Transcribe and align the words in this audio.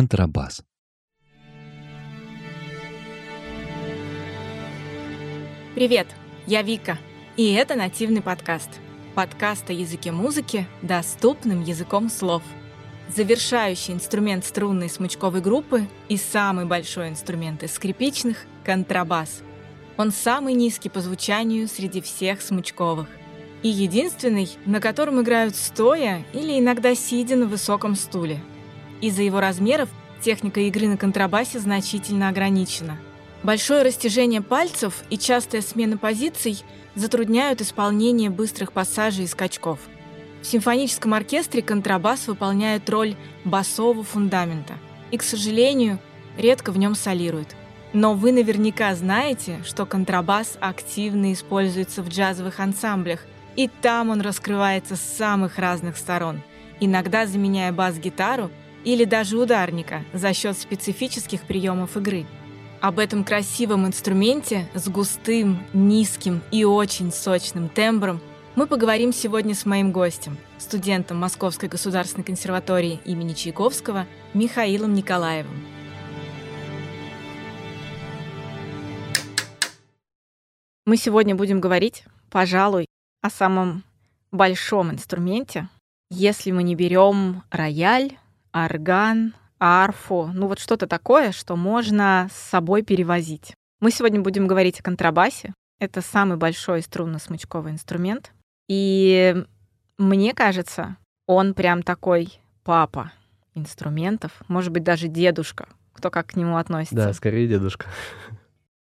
Контрабас. 0.00 0.62
Привет, 5.74 6.06
я 6.46 6.62
Вика, 6.62 6.96
и 7.36 7.52
это 7.52 7.74
нативный 7.74 8.22
подкаст. 8.22 8.70
Подкаст 9.14 9.68
о 9.68 9.74
языке 9.74 10.10
музыки 10.10 10.66
доступным 10.80 11.62
языком 11.62 12.08
слов. 12.08 12.42
Завершающий 13.14 13.92
инструмент 13.92 14.46
струнной 14.46 14.88
смычковой 14.88 15.42
группы 15.42 15.86
и 16.08 16.16
самый 16.16 16.64
большой 16.64 17.10
инструмент 17.10 17.62
из 17.62 17.74
скрипичных– 17.74 18.46
контрабас. 18.64 19.42
Он 19.98 20.12
самый 20.12 20.54
низкий 20.54 20.88
по 20.88 21.02
звучанию 21.02 21.68
среди 21.68 22.00
всех 22.00 22.40
смычковых. 22.40 23.08
И 23.62 23.68
единственный, 23.68 24.48
на 24.64 24.80
котором 24.80 25.20
играют 25.20 25.56
стоя 25.56 26.24
или 26.32 26.58
иногда 26.58 26.94
сидя 26.94 27.36
на 27.36 27.44
высоком 27.44 27.96
стуле– 27.96 28.42
из-за 29.00 29.22
его 29.22 29.40
размеров 29.40 29.88
техника 30.20 30.60
игры 30.60 30.88
на 30.88 30.96
контрабасе 30.96 31.58
значительно 31.58 32.28
ограничена. 32.28 32.98
Большое 33.42 33.82
растяжение 33.82 34.42
пальцев 34.42 35.02
и 35.08 35.16
частая 35.16 35.62
смена 35.62 35.96
позиций 35.96 36.62
затрудняют 36.94 37.60
исполнение 37.60 38.28
быстрых 38.28 38.72
пассажей 38.72 39.24
и 39.24 39.28
скачков. 39.28 39.78
В 40.42 40.46
симфоническом 40.46 41.14
оркестре 41.14 41.62
контрабас 41.62 42.26
выполняет 42.26 42.88
роль 42.90 43.16
басового 43.44 44.04
фундамента 44.04 44.74
и, 45.10 45.16
к 45.16 45.22
сожалению, 45.22 45.98
редко 46.36 46.72
в 46.72 46.78
нем 46.78 46.94
солирует. 46.94 47.56
Но 47.92 48.14
вы 48.14 48.32
наверняка 48.32 48.94
знаете, 48.94 49.60
что 49.64 49.84
контрабас 49.84 50.56
активно 50.60 51.32
используется 51.32 52.02
в 52.02 52.08
джазовых 52.08 52.60
ансамблях, 52.60 53.24
и 53.56 53.68
там 53.82 54.10
он 54.10 54.20
раскрывается 54.20 54.96
с 54.96 55.00
самых 55.00 55.58
разных 55.58 55.96
сторон, 55.96 56.40
иногда 56.78 57.26
заменяя 57.26 57.72
бас-гитару 57.72 58.50
или 58.84 59.04
даже 59.04 59.38
ударника 59.38 60.04
за 60.12 60.32
счет 60.32 60.56
специфических 60.58 61.42
приемов 61.42 61.96
игры. 61.96 62.26
Об 62.80 62.98
этом 62.98 63.24
красивом 63.24 63.86
инструменте 63.86 64.68
с 64.74 64.88
густым, 64.88 65.62
низким 65.72 66.40
и 66.50 66.64
очень 66.64 67.12
сочным 67.12 67.68
тембром 67.68 68.20
мы 68.56 68.66
поговорим 68.66 69.12
сегодня 69.12 69.54
с 69.54 69.64
моим 69.64 69.92
гостем, 69.92 70.36
студентом 70.58 71.18
Московской 71.18 71.68
государственной 71.68 72.24
консерватории 72.24 73.00
имени 73.04 73.32
Чайковского 73.32 74.06
Михаилом 74.34 74.92
Николаевым. 74.94 75.54
Мы 80.84 80.96
сегодня 80.96 81.36
будем 81.36 81.60
говорить, 81.60 82.04
пожалуй, 82.30 82.86
о 83.22 83.30
самом 83.30 83.84
большом 84.32 84.90
инструменте, 84.90 85.68
если 86.10 86.50
мы 86.50 86.62
не 86.62 86.74
берем 86.74 87.44
рояль, 87.50 88.18
орган, 88.52 89.34
арфу, 89.58 90.30
ну 90.34 90.46
вот 90.46 90.58
что-то 90.58 90.86
такое, 90.86 91.32
что 91.32 91.56
можно 91.56 92.28
с 92.32 92.50
собой 92.50 92.82
перевозить. 92.82 93.54
Мы 93.80 93.90
сегодня 93.90 94.20
будем 94.20 94.46
говорить 94.46 94.80
о 94.80 94.82
контрабасе. 94.82 95.54
Это 95.78 96.02
самый 96.02 96.36
большой 96.36 96.82
струнно-смычковый 96.82 97.72
инструмент. 97.72 98.32
И 98.68 99.44
мне 99.98 100.34
кажется, 100.34 100.96
он 101.26 101.54
прям 101.54 101.82
такой 101.82 102.40
папа 102.64 103.12
инструментов, 103.54 104.32
может 104.48 104.72
быть, 104.72 104.84
даже 104.84 105.08
дедушка, 105.08 105.68
кто 105.92 106.10
как 106.10 106.28
к 106.28 106.36
нему 106.36 106.56
относится. 106.56 106.94
Да, 106.94 107.12
скорее 107.12 107.48
дедушка. 107.48 107.86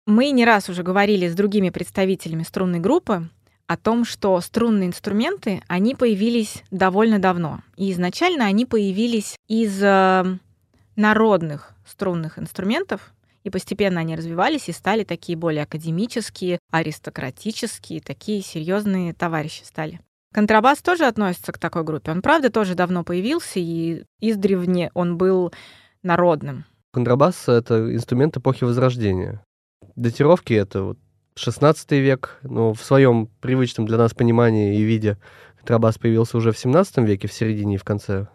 Мы 0.05 0.31
не 0.31 0.45
раз 0.45 0.69
уже 0.69 0.83
говорили 0.83 1.27
с 1.27 1.35
другими 1.35 1.69
представителями 1.69 2.43
струнной 2.43 2.79
группы 2.79 3.29
о 3.67 3.77
том, 3.77 4.05
что 4.05 4.39
струнные 4.41 4.87
инструменты, 4.87 5.61
они 5.67 5.95
появились 5.95 6.63
довольно 6.71 7.19
давно. 7.19 7.61
И 7.77 7.91
изначально 7.91 8.45
они 8.45 8.65
появились 8.65 9.37
из 9.47 9.81
э, 9.81 10.37
народных 10.95 11.73
струнных 11.85 12.39
инструментов, 12.39 13.13
и 13.43 13.49
постепенно 13.49 13.99
они 13.99 14.15
развивались 14.15 14.69
и 14.69 14.71
стали 14.73 15.03
такие 15.03 15.37
более 15.37 15.63
академические, 15.63 16.59
аристократические, 16.71 18.01
такие 18.01 18.41
серьезные 18.41 19.13
товарищи 19.13 19.63
стали. 19.63 20.01
Контрабас 20.33 20.81
тоже 20.81 21.05
относится 21.05 21.51
к 21.51 21.59
такой 21.59 21.83
группе. 21.83 22.11
Он, 22.11 22.21
правда, 22.21 22.49
тоже 22.49 22.75
давно 22.75 23.03
появился, 23.03 23.59
и 23.59 24.03
издревне 24.19 24.91
он 24.93 25.17
был 25.17 25.53
народным. 26.03 26.65
Контрабас— 26.91 27.45
это 27.47 27.93
инструмент 27.93 28.35
эпохи 28.35 28.63
Возрождения. 28.63 29.43
Датировки— 29.95 30.53
это 30.53 30.83
вот 30.83 30.99
16 31.37 31.91
век, 31.91 32.39
но 32.43 32.73
в 32.73 32.81
своем 32.81 33.27
привычном 33.41 33.85
для 33.85 33.97
нас 33.97 34.13
понимании 34.13 34.77
и 34.77 34.83
виде 34.83 35.17
контрабас 35.57 35.97
появился 35.97 36.37
уже 36.37 36.51
в 36.51 36.57
17 36.57 36.97
веке, 36.99 37.27
в 37.27 37.33
середине 37.33 37.75
и 37.75 37.77
в 37.77 37.83
конце. 37.83 38.27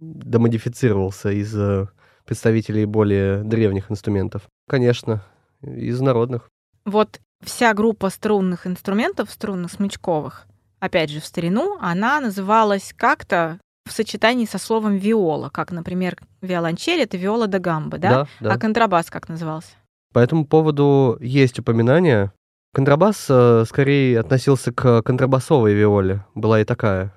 Домодифицировался 0.00 1.30
из 1.30 1.56
э, 1.56 1.86
представителей 2.24 2.84
более 2.84 3.42
древних 3.42 3.90
инструментов. 3.90 4.42
Конечно, 4.68 5.24
из 5.62 6.00
народных. 6.00 6.50
Вот 6.84 7.20
вся 7.42 7.72
группа 7.72 8.10
струнных 8.10 8.66
инструментов, 8.66 9.30
струнно-смычковых, 9.30 10.46
опять 10.80 11.10
же, 11.10 11.20
в 11.20 11.26
старину, 11.26 11.78
она 11.80 12.20
называлась 12.20 12.92
как-то 12.96 13.58
в 13.88 13.92
сочетании 13.92 14.46
со 14.46 14.58
словом 14.58 14.96
виола, 14.96 15.48
как, 15.50 15.72
например, 15.72 16.18
виолончель— 16.40 17.00
это 17.02 17.16
виола 17.16 17.46
да 17.46 17.58
гамба, 17.58 17.98
да? 17.98 18.10
Да, 18.10 18.28
да. 18.40 18.52
А 18.52 18.58
контрабас 18.58 19.10
как 19.10 19.28
назывался? 19.28 19.70
По 20.12 20.18
этому 20.18 20.46
поводу 20.46 21.16
есть 21.20 21.58
упоминания 21.58 22.32
Контрабас 22.74 23.26
э, 23.28 23.64
скорее 23.68 24.18
относился 24.18 24.72
к 24.72 25.02
контрабасовой 25.02 25.74
виоле, 25.74 26.24
была 26.34 26.62
и 26.62 26.64
такая. 26.64 27.12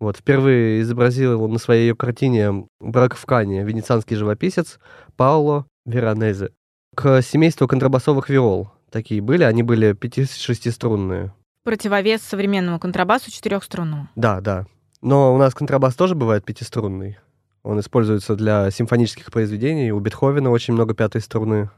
Вот, 0.00 0.16
впервые 0.16 0.80
изобразил 0.80 1.46
на 1.46 1.58
своей 1.58 1.94
картине 1.94 2.66
«Брак 2.80 3.14
в 3.14 3.26
Кане» 3.26 3.64
венецианский 3.64 4.16
живописец 4.16 4.78
Пауло 5.16 5.66
Веронезе. 5.84 6.52
К 6.96 7.20
семейству 7.20 7.68
контрабасовых 7.68 8.30
виол 8.30 8.70
такие 8.90 9.20
были, 9.20 9.42
они 9.42 9.62
были 9.62 9.92
пяти-шестиструнные. 9.92 11.34
Противовес 11.64 12.22
современному 12.22 12.78
контрабасу 12.78 13.30
четырехструнному. 13.30 14.08
Да, 14.16 14.40
да. 14.40 14.66
Но 15.02 15.34
у 15.34 15.38
нас 15.38 15.54
контрабас 15.54 15.96
тоже 15.96 16.14
бывает 16.14 16.46
пятиструнный. 16.46 17.18
Он 17.62 17.78
используется 17.78 18.36
для 18.36 18.70
симфонических 18.70 19.30
произведений. 19.30 19.92
У 19.92 20.00
Бетховена 20.00 20.48
очень 20.48 20.72
много 20.72 20.94
пятой 20.94 21.20
струны 21.20 21.68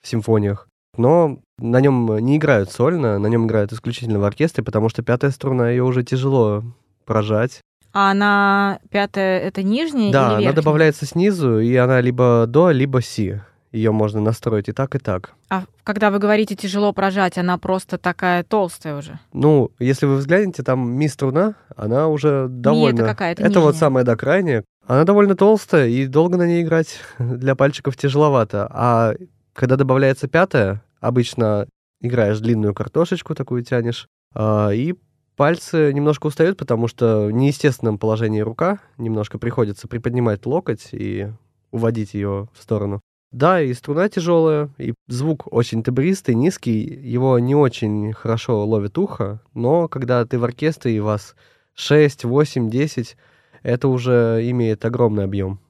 в 0.00 0.08
симфониях 0.08 0.69
но 0.96 1.38
на 1.58 1.80
нем 1.80 2.18
не 2.18 2.36
играют 2.36 2.70
сольно, 2.70 3.18
на 3.18 3.26
нем 3.26 3.46
играют 3.46 3.72
исключительно 3.72 4.18
в 4.18 4.24
оркестре, 4.24 4.64
потому 4.64 4.88
что 4.88 5.02
пятая 5.02 5.30
струна 5.30 5.70
ее 5.70 5.84
уже 5.84 6.02
тяжело 6.02 6.62
прожать. 7.04 7.60
А 7.92 8.12
она 8.12 8.78
пятая 8.90 9.40
это 9.40 9.62
нижняя 9.62 10.12
да, 10.12 10.18
или 10.18 10.30
верхняя? 10.30 10.48
она 10.48 10.56
добавляется 10.56 11.06
снизу, 11.06 11.58
и 11.58 11.74
она 11.74 12.00
либо 12.00 12.44
до, 12.46 12.70
либо 12.70 13.02
си. 13.02 13.40
Ее 13.72 13.92
можно 13.92 14.20
настроить 14.20 14.68
и 14.68 14.72
так, 14.72 14.96
и 14.96 14.98
так. 14.98 15.34
А 15.48 15.64
когда 15.84 16.10
вы 16.10 16.18
говорите 16.18 16.56
тяжело 16.56 16.92
прожать, 16.92 17.38
она 17.38 17.56
просто 17.56 17.98
такая 17.98 18.42
толстая 18.42 18.96
уже? 18.96 19.20
Ну, 19.32 19.70
если 19.78 20.06
вы 20.06 20.16
взглянете, 20.16 20.64
там 20.64 20.90
ми 20.90 21.08
струна, 21.08 21.54
она 21.76 22.08
уже 22.08 22.48
довольно... 22.48 22.96
Ми 22.96 23.02
это 23.02 23.10
какая-то 23.10 23.42
Это 23.42 23.60
вот 23.60 23.76
самая, 23.76 24.04
да, 24.04 24.16
крайняя. 24.16 24.64
Она 24.86 25.04
довольно 25.04 25.36
толстая, 25.36 25.86
и 25.86 26.06
долго 26.06 26.36
на 26.36 26.46
ней 26.48 26.62
играть 26.62 26.98
для 27.18 27.54
пальчиков 27.54 27.96
тяжеловато. 27.96 28.68
А 28.72 29.14
когда 29.52 29.76
добавляется 29.76 30.28
пятая, 30.28 30.82
обычно 31.00 31.66
играешь 32.00 32.40
длинную 32.40 32.74
картошечку, 32.74 33.34
такую 33.34 33.62
тянешь, 33.62 34.06
а, 34.34 34.70
и 34.70 34.94
пальцы 35.36 35.92
немножко 35.92 36.26
устают, 36.26 36.58
потому 36.58 36.88
что 36.88 37.26
в 37.26 37.30
неестественном 37.32 37.98
положении 37.98 38.40
рука 38.40 38.80
немножко 38.98 39.38
приходится 39.38 39.88
приподнимать 39.88 40.46
локоть 40.46 40.88
и 40.92 41.28
уводить 41.70 42.14
ее 42.14 42.48
в 42.52 42.62
сторону. 42.62 43.00
Да, 43.32 43.60
и 43.60 43.72
струна 43.74 44.08
тяжелая, 44.08 44.70
и 44.76 44.92
звук 45.06 45.46
очень 45.52 45.84
тебристый, 45.84 46.34
низкий, 46.34 46.80
его 46.82 47.38
не 47.38 47.54
очень 47.54 48.12
хорошо 48.12 48.66
ловит 48.66 48.98
ухо, 48.98 49.40
но 49.54 49.86
когда 49.86 50.24
ты 50.26 50.36
в 50.36 50.44
оркестре 50.44 50.96
и 50.96 51.00
вас 51.00 51.36
6, 51.74 52.24
8, 52.24 52.68
10, 52.68 53.16
это 53.62 53.88
уже 53.88 54.40
имеет 54.50 54.84
огромный 54.84 55.24
объем. 55.24 55.60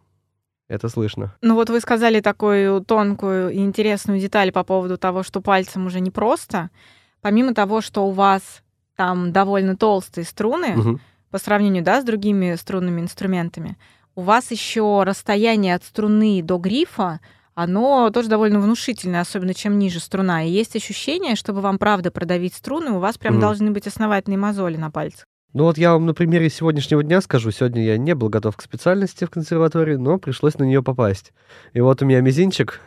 Это 0.71 0.89
слышно. 0.89 1.35
Ну 1.43 1.57
вот 1.57 1.69
вы 1.69 1.81
сказали 1.81 2.21
такую 2.21 2.81
тонкую 2.83 3.51
и 3.51 3.59
интересную 3.59 4.21
деталь 4.21 4.53
по 4.53 4.63
поводу 4.63 4.97
того, 4.99 5.25
что 5.25 5.41
пальцем 5.41 5.87
уже 5.87 5.99
не 5.99 6.13
просто. 6.13 6.71
Помимо 7.21 7.55
того, 7.55 7.81
что 7.81 8.07
у 8.07 8.13
вас 8.13 8.63
там 8.95 9.33
довольно 9.33 9.77
толстые 9.77 10.25
струны 10.25 10.79
угу. 10.79 11.01
по 11.33 11.39
сравнению 11.39 11.83
да, 11.83 12.01
с 12.01 12.05
другими 12.05 12.55
струнными 12.55 13.01
инструментами, 13.01 13.77
у 14.15 14.21
вас 14.21 14.53
еще 14.53 15.03
расстояние 15.03 15.75
от 15.75 15.83
струны 15.83 16.41
до 16.41 16.57
грифа 16.59 17.19
оно 17.55 18.09
тоже 18.11 18.29
довольно 18.29 18.61
внушительное, 18.61 19.23
особенно 19.23 19.55
чем 19.55 19.77
ниже 19.77 19.99
струна. 19.99 20.45
И 20.45 20.51
есть 20.51 20.77
ощущение, 20.77 21.35
чтобы 21.35 21.63
вам 21.63 21.79
правда 21.79 22.13
продавить 22.13 22.55
струны, 22.55 22.93
у 22.93 23.01
вас 23.01 23.19
прям 23.19 23.39
mm. 23.39 23.41
должны 23.41 23.71
быть 23.73 23.89
основательные 23.89 24.39
мозоли 24.39 24.77
на 24.77 24.93
пальцах. 24.93 25.27
Ну 25.53 25.65
вот 25.65 25.79
я 25.79 25.95
вам 25.95 26.07
на 26.07 26.15
примере 26.15 26.49
сегодняшнего 26.49 27.03
дня 27.03 27.21
скажу. 27.21 27.51
Сегодня 27.51 27.83
я 27.83 27.99
не 27.99 28.15
был 28.15 28.29
готов 28.29 28.57
к 28.57 28.63
специальности 28.63 29.25
в 29.25 29.31
консерватории, 29.31 29.97
но 29.97 30.17
пришлось 30.19 30.57
на 30.59 30.65
нее 30.65 30.81
попасть. 30.81 31.33
И 31.73 31.81
вот 31.81 32.03
у 32.03 32.07
меня 32.07 32.21
мизинчик, 32.21 32.81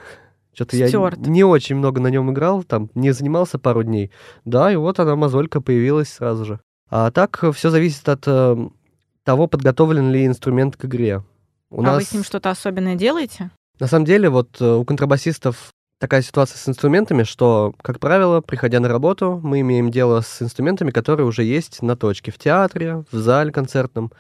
что-то 0.54 0.78
я 0.78 0.88
не 1.18 1.44
очень 1.44 1.76
много 1.76 2.00
на 2.00 2.08
нем 2.08 2.32
играл, 2.32 2.64
там 2.64 2.90
не 2.96 3.12
занимался 3.12 3.60
пару 3.60 3.84
дней. 3.84 4.12
Да, 4.46 4.72
и 4.72 4.78
вот 4.78 5.00
она, 5.00 5.18
мозолька, 5.18 5.60
появилась 5.60 6.08
сразу 6.08 6.46
же. 6.46 6.60
А 6.90 7.12
так 7.12 7.44
все 7.54 7.70
зависит 7.70 8.08
от 8.08 8.24
э, 8.28 8.70
того, 9.26 9.48
подготовлен 9.48 10.12
ли 10.12 10.26
инструмент 10.26 10.78
к 10.78 10.86
игре. 10.86 11.22
У 11.70 11.82
а 11.82 11.84
нас... 11.84 11.96
вы 11.98 12.04
с 12.04 12.14
ним 12.14 12.24
что-то 12.24 12.50
особенное 12.50 12.96
делаете? 12.96 13.52
На 13.80 13.88
самом 13.88 14.06
деле, 14.06 14.30
вот 14.30 14.62
э, 14.62 14.66
у 14.66 14.86
контрабасистов 14.86 15.74
такая 16.00 16.22
ситуация 16.22 16.58
с 16.58 16.68
инструментами, 16.68 17.24
что, 17.24 17.74
как 17.82 18.00
правило, 18.00 18.42
приходя 18.42 18.80
на 18.80 18.90
работу, 18.90 19.40
мы 19.44 19.62
имеем 19.62 19.92
дело 19.92 20.22
с 20.22 20.42
инструментами, 20.42 20.92
которые 20.92 21.26
уже 21.26 21.44
есть 21.44 21.82
на 21.82 21.96
точке 21.96 22.32
в 22.32 22.38
театре, 22.38 23.06
в 23.12 23.16
зале 23.18 23.52
концертном. 23.52 24.12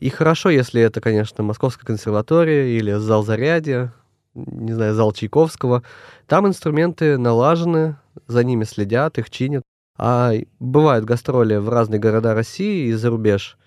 И 0.00 0.10
хорошо, 0.10 0.50
если 0.50 0.80
это, 0.80 1.00
конечно, 1.00 1.42
Московская 1.42 1.84
консерватория 1.84 2.78
или 2.78 2.92
зал 2.92 3.24
Зарядья, 3.24 3.92
не 4.34 4.72
знаю, 4.72 4.94
зал 4.94 5.12
Чайковского. 5.12 5.82
Там 6.26 6.46
инструменты 6.46 7.18
налажены, 7.18 7.96
за 8.26 8.44
ними 8.44 8.64
следят, 8.64 9.18
их 9.18 9.30
чинят. 9.30 9.62
А 9.96 10.32
бывают 10.60 11.04
гастроли 11.04 11.56
в 11.56 11.68
разные 11.68 11.98
города 11.98 12.34
России 12.34 12.86
и 12.88 12.92
за 12.92 13.10
рубеж. 13.10 13.58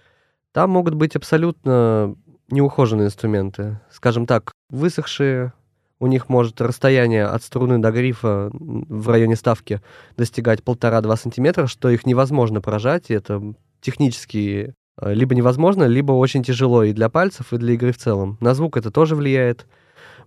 Там 0.53 0.69
могут 0.69 0.93
быть 0.93 1.15
абсолютно 1.15 2.15
неухоженные 2.49 3.07
инструменты. 3.07 3.79
Скажем 3.91 4.25
так, 4.25 4.51
высохшие, 4.69 5.53
у 6.01 6.07
них 6.07 6.29
может 6.29 6.59
расстояние 6.61 7.25
от 7.25 7.43
струны 7.43 7.77
до 7.77 7.91
грифа 7.91 8.49
в 8.51 9.07
районе 9.07 9.35
ставки 9.35 9.81
достигать 10.17 10.63
полтора-два 10.63 11.15
сантиметра, 11.15 11.67
что 11.67 11.89
их 11.89 12.07
невозможно 12.07 12.59
поражать, 12.59 13.11
и 13.11 13.13
это 13.13 13.53
технически 13.81 14.73
э, 14.99 15.13
либо 15.13 15.35
невозможно, 15.35 15.83
либо 15.83 16.13
очень 16.13 16.43
тяжело 16.43 16.83
и 16.83 16.93
для 16.93 17.07
пальцев, 17.09 17.53
и 17.53 17.57
для 17.57 17.75
игры 17.75 17.91
в 17.91 17.99
целом. 17.99 18.37
На 18.41 18.55
звук 18.55 18.77
это 18.77 18.89
тоже 18.89 19.15
влияет. 19.15 19.67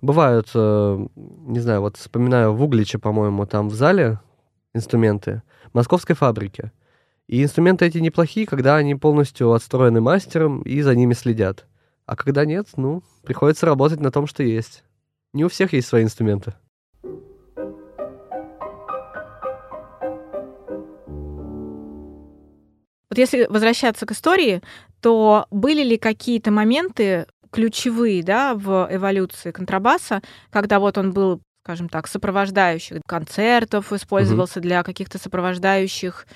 Бывают, 0.01 0.49
э, 0.55 1.07
не 1.17 1.59
знаю, 1.59 1.81
вот 1.81 1.97
вспоминаю 1.97 2.55
в 2.55 2.63
Угличе, 2.63 3.01
по-моему, 3.01 3.45
там 3.45 3.69
в 3.69 3.75
зале 3.75 4.21
инструменты 4.75 5.43
московской 5.73 6.15
фабрики. 6.15 6.71
И 7.27 7.43
инструменты 7.43 7.85
эти 7.85 7.99
неплохие, 7.99 8.47
когда 8.47 8.77
они 8.77 8.95
полностью 8.95 9.53
отстроены 9.53 10.01
мастером 10.01 10.63
и 10.63 10.81
за 10.83 10.95
ними 10.95 11.15
следят. 11.15 11.67
А 12.07 12.15
когда 12.15 12.45
нет, 12.45 12.69
ну, 12.77 13.03
приходится 13.25 13.67
работать 13.67 13.99
на 13.99 14.13
том, 14.13 14.29
что 14.29 14.45
есть. 14.45 14.85
Не 15.35 15.45
у 15.45 15.49
всех 15.49 15.73
есть 15.73 15.89
свои 15.89 16.05
инструменты. 16.05 16.55
Вот 23.11 23.19
если 23.19 23.47
возвращаться 23.47 24.07
к 24.07 24.13
истории, 24.13 24.63
то 25.01 25.47
были 25.51 25.83
ли 25.83 25.99
какие-то 25.99 26.51
моменты 26.51 27.27
ключевые 27.51 28.23
да, 28.23 28.55
в 28.55 28.89
эволюции 28.91 29.51
контрабаса, 29.51 30.23
когда 30.51 30.79
вот 30.79 30.99
он 30.99 31.13
был, 31.13 31.41
скажем 31.65 31.89
так, 31.89 32.07
сопровождающих 32.07 33.01
концертов, 33.07 33.93
использовался 33.93 34.61
угу. 34.61 34.69
для 34.69 34.83
каких-то 34.85 35.19
сопровождающих 35.19 36.27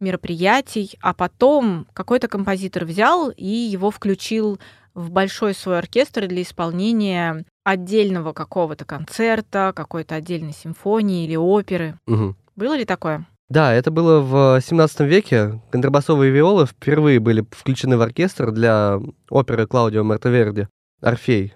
мероприятий, 0.00 0.98
а 1.00 1.14
потом 1.14 1.86
какой-то 1.94 2.28
композитор 2.28 2.84
взял 2.84 3.30
и 3.30 3.46
его 3.46 3.90
включил 3.90 4.58
в 4.94 5.10
большой 5.10 5.54
свой 5.54 5.78
оркестр 5.78 6.26
для 6.26 6.42
исполнения 6.42 7.44
отдельного 7.64 8.32
какого-то 8.32 8.84
концерта, 8.84 9.72
какой-то 9.74 10.14
отдельной 10.14 10.52
симфонии 10.52 11.24
или 11.24 11.36
оперы. 11.36 11.98
Угу. 12.06 12.36
Было 12.56 12.76
ли 12.76 12.84
такое? 12.84 13.26
Да, 13.48 13.72
это 13.74 13.90
было 13.90 14.20
в 14.20 14.60
17 14.62 15.00
веке. 15.00 15.60
Контрабасовые 15.70 16.32
виолы 16.32 16.66
впервые 16.66 17.20
были 17.20 17.44
включены 17.50 17.96
в 17.96 18.00
оркестр 18.00 18.50
для 18.50 18.98
оперы 19.28 19.66
Клаудио 19.66 20.04
Мартаверди 20.04 20.68
«Орфей» 21.02 21.54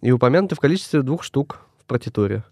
и 0.00 0.10
упомянуты 0.10 0.54
в 0.54 0.60
количестве 0.60 1.02
двух 1.02 1.22
штук 1.22 1.60
в 1.78 1.84
партитуре. 1.84 2.44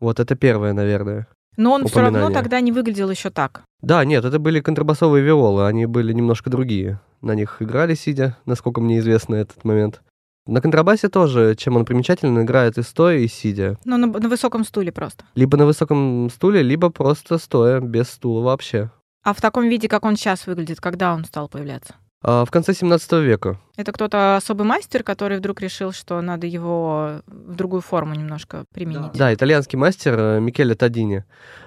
Вот 0.00 0.18
это 0.18 0.34
первое, 0.34 0.72
наверное. 0.72 1.28
Но 1.56 1.72
он 1.72 1.86
все 1.86 2.00
равно 2.00 2.30
тогда 2.30 2.60
не 2.60 2.72
выглядел 2.72 3.10
еще 3.10 3.30
так. 3.30 3.62
Да, 3.82 4.04
нет, 4.04 4.24
это 4.24 4.38
были 4.38 4.60
контрабасовые 4.60 5.24
виолы, 5.24 5.66
они 5.66 5.86
были 5.86 6.12
немножко 6.12 6.50
другие. 6.50 7.00
На 7.22 7.34
них 7.34 7.56
играли 7.60 7.94
сидя, 7.94 8.36
насколько 8.46 8.80
мне 8.80 8.98
известно 8.98 9.34
этот 9.34 9.64
момент. 9.64 10.00
На 10.46 10.60
контрабасе 10.60 11.08
тоже, 11.08 11.54
чем 11.56 11.76
он 11.76 11.84
примечателен, 11.84 12.42
играет 12.42 12.78
и 12.78 12.82
стоя, 12.82 13.18
и 13.18 13.28
сидя. 13.28 13.78
Но 13.84 13.96
на, 13.96 14.06
на 14.06 14.28
высоком 14.28 14.64
стуле 14.64 14.90
просто. 14.90 15.24
Либо 15.34 15.56
на 15.56 15.66
высоком 15.66 16.28
стуле, 16.30 16.62
либо 16.62 16.90
просто 16.90 17.38
стоя, 17.38 17.80
без 17.80 18.08
стула 18.08 18.42
вообще. 18.42 18.90
А 19.22 19.34
в 19.34 19.40
таком 19.40 19.68
виде, 19.68 19.88
как 19.88 20.04
он 20.04 20.16
сейчас 20.16 20.46
выглядит, 20.46 20.80
когда 20.80 21.12
он 21.12 21.24
стал 21.24 21.48
появляться? 21.48 21.94
А, 22.22 22.44
в 22.44 22.50
конце 22.50 22.74
17 22.74 23.12
века. 23.12 23.58
Это 23.76 23.92
кто-то 23.92 24.36
особый 24.36 24.66
мастер, 24.66 25.02
который 25.02 25.38
вдруг 25.38 25.60
решил, 25.60 25.92
что 25.92 26.20
надо 26.20 26.46
его 26.46 27.22
в 27.26 27.54
другую 27.54 27.80
форму 27.80 28.14
немножко 28.14 28.64
применить. 28.72 29.12
Да, 29.12 29.32
итальянский 29.32 29.78
мастер 29.78 30.18
э, 30.18 30.40
Микеле 30.40 30.74
Тадини. 30.74 31.24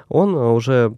Он 0.10 0.36
э, 0.36 0.52
уже 0.52 0.96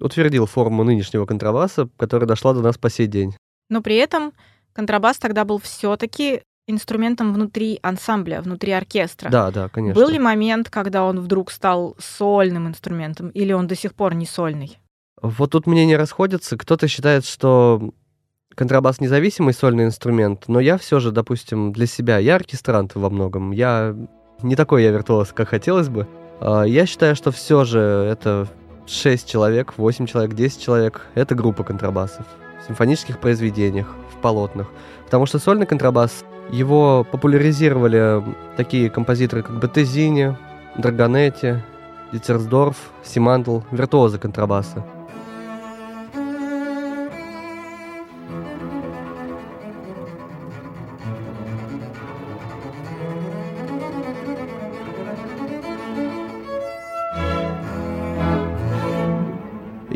утвердил 0.00 0.46
форму 0.46 0.82
нынешнего 0.82 1.26
контрабаса, 1.26 1.88
которая 1.96 2.26
дошла 2.26 2.54
до 2.54 2.60
нас 2.60 2.76
по 2.76 2.90
сей 2.90 3.06
день. 3.06 3.36
Но 3.68 3.82
при 3.82 3.96
этом 3.96 4.32
контрабас 4.72 5.18
тогда 5.18 5.44
был 5.44 5.58
все-таки 5.58 6.42
инструментом 6.66 7.32
внутри 7.32 7.78
ансамбля, 7.82 8.42
внутри 8.42 8.72
оркестра. 8.72 9.30
Да, 9.30 9.50
да, 9.50 9.68
конечно. 9.68 10.00
Был 10.00 10.10
ли 10.10 10.18
момент, 10.18 10.70
когда 10.70 11.04
он 11.04 11.20
вдруг 11.20 11.50
стал 11.50 11.96
сольным 11.98 12.68
инструментом, 12.68 13.30
или 13.30 13.52
он 13.52 13.66
до 13.66 13.76
сих 13.76 13.94
пор 13.94 14.14
не 14.14 14.26
сольный? 14.26 14.78
Вот 15.20 15.52
тут 15.52 15.66
мнения 15.66 15.96
расходятся. 15.96 16.56
Кто-то 16.56 16.86
считает, 16.86 17.24
что 17.24 17.92
контрабас 18.58 19.00
независимый 19.00 19.54
сольный 19.54 19.84
инструмент, 19.84 20.48
но 20.48 20.58
я 20.58 20.78
все 20.78 20.98
же, 20.98 21.12
допустим, 21.12 21.72
для 21.72 21.86
себя, 21.86 22.18
я 22.18 22.34
оркестрант 22.34 22.96
во 22.96 23.08
многом. 23.08 23.52
Я 23.52 23.94
не 24.42 24.56
такой 24.56 24.82
я 24.82 24.90
виртуоз, 24.90 25.32
как 25.32 25.50
хотелось 25.50 25.88
бы. 25.88 26.08
А, 26.40 26.64
я 26.64 26.84
считаю, 26.84 27.14
что 27.14 27.30
все 27.30 27.64
же 27.64 27.78
это 27.78 28.48
6 28.88 29.28
человек, 29.28 29.74
8 29.76 30.06
человек, 30.06 30.34
10 30.34 30.60
человек— 30.60 31.06
это 31.14 31.36
группа 31.36 31.62
контрабасов 31.62 32.26
в 32.60 32.66
симфонических 32.66 33.20
произведениях, 33.20 33.86
в 34.12 34.20
полотнах. 34.20 34.66
Потому 35.04 35.26
что 35.26 35.38
сольный 35.38 35.66
контрабас, 35.66 36.24
его 36.50 37.06
популяризировали 37.08 38.24
такие 38.56 38.90
композиторы, 38.90 39.44
как 39.44 39.60
Батезини, 39.60 40.36
Драгонетти, 40.76 41.62
Дитерсдорф, 42.12 42.76
Симандл, 43.04 43.60
виртуозы 43.70 44.18
контрабаса. 44.18 44.84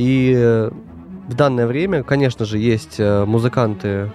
И 0.02 0.34
э, 0.36 0.68
в 1.28 1.34
данное 1.34 1.68
время, 1.68 2.02
конечно 2.02 2.44
же, 2.44 2.58
есть 2.58 2.98
э, 2.98 3.24
музыканты 3.24 4.10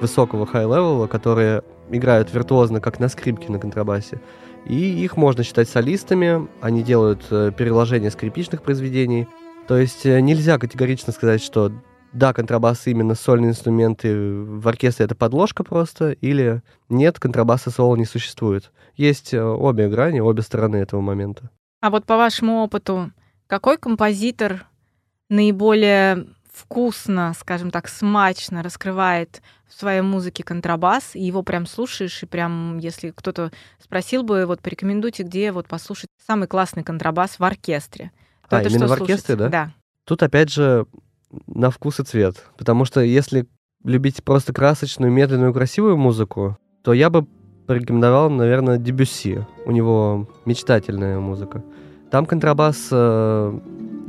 высокого 0.00 0.44
high 0.44 0.66
level 0.66 0.95
а, 0.95 1.06
которые 1.06 1.62
играют 1.88 2.34
виртуозно, 2.34 2.80
как 2.80 2.98
на 2.98 3.08
скрипке 3.08 3.52
на 3.52 3.60
контрабасе. 3.60 4.20
И 4.66 4.74
их 4.74 5.16
можно 5.16 5.44
считать 5.44 5.68
солистами, 5.68 6.48
они 6.60 6.82
делают 6.82 7.24
э, 7.30 7.52
переложение 7.56 8.10
скрипичных 8.10 8.64
произведений. 8.64 9.28
То 9.68 9.78
есть 9.78 10.04
нельзя 10.04 10.58
категорично 10.58 11.12
сказать, 11.12 11.40
что 11.40 11.70
да, 12.12 12.32
контрабас 12.32 12.88
именно 12.88 13.14
сольные 13.14 13.50
инструменты 13.50 14.12
в 14.42 14.66
оркестре 14.66 15.04
это 15.04 15.14
подложка 15.14 15.62
просто, 15.62 16.10
или 16.10 16.60
нет, 16.88 17.20
контрабаса 17.20 17.70
соло 17.70 17.94
не 17.94 18.04
существует. 18.04 18.72
Есть 18.96 19.32
обе 19.32 19.88
грани, 19.88 20.18
обе 20.18 20.42
стороны 20.42 20.78
этого 20.78 21.00
момента. 21.00 21.50
А 21.80 21.90
вот 21.90 22.04
по 22.04 22.16
вашему 22.16 22.64
опыту, 22.64 23.12
какой 23.46 23.78
композитор 23.78 24.66
наиболее 25.30 26.26
вкусно, 26.52 27.32
скажем 27.38 27.70
так, 27.70 27.88
смачно 27.88 28.62
раскрывает 28.62 29.40
в 29.66 29.72
своей 29.72 30.02
музыке 30.02 30.42
контрабас, 30.42 31.14
и 31.14 31.22
его 31.22 31.42
прям 31.42 31.64
слушаешь, 31.64 32.22
и 32.22 32.26
прям, 32.26 32.78
если 32.78 33.10
кто-то 33.10 33.50
спросил 33.82 34.22
бы, 34.22 34.44
вот 34.44 34.60
порекомендуйте, 34.60 35.22
где 35.22 35.52
вот 35.52 35.68
послушать 35.68 36.10
самый 36.26 36.48
классный 36.48 36.82
контрабас 36.82 37.38
в 37.38 37.44
оркестре. 37.44 38.10
То 38.48 38.56
а, 38.56 38.60
это 38.60 38.68
именно 38.68 38.86
что 38.88 38.96
в 38.96 39.00
оркестре, 39.00 39.36
слушать? 39.36 39.50
да? 39.52 39.66
Да. 39.66 39.72
Тут, 40.04 40.22
опять 40.22 40.52
же, 40.52 40.86
на 41.46 41.70
вкус 41.70 42.00
и 42.00 42.04
цвет. 42.04 42.44
Потому 42.58 42.84
что 42.84 43.00
если 43.00 43.46
любить 43.84 44.22
просто 44.24 44.52
красочную, 44.52 45.12
медленную, 45.12 45.54
красивую 45.54 45.96
музыку, 45.96 46.58
то 46.82 46.92
я 46.92 47.08
бы 47.10 47.26
порекомендовал, 47.66 48.28
наверное, 48.30 48.78
Дебюсси. 48.78 49.46
У 49.64 49.70
него 49.70 50.28
мечтательная 50.44 51.20
музыка. 51.20 51.62
Там 52.10 52.26
контрабас 52.26 52.88
э, 52.90 53.60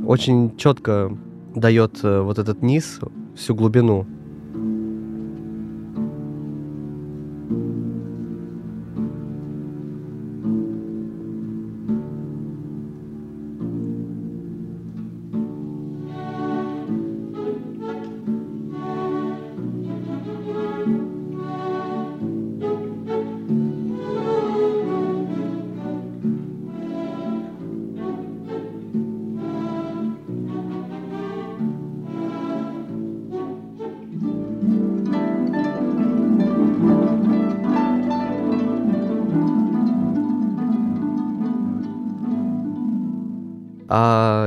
очень 0.06 0.56
четко 0.56 1.16
дает 1.54 2.02
э, 2.02 2.20
вот 2.20 2.38
этот 2.38 2.62
низ, 2.62 3.00
всю 3.36 3.54
глубину. 3.54 4.06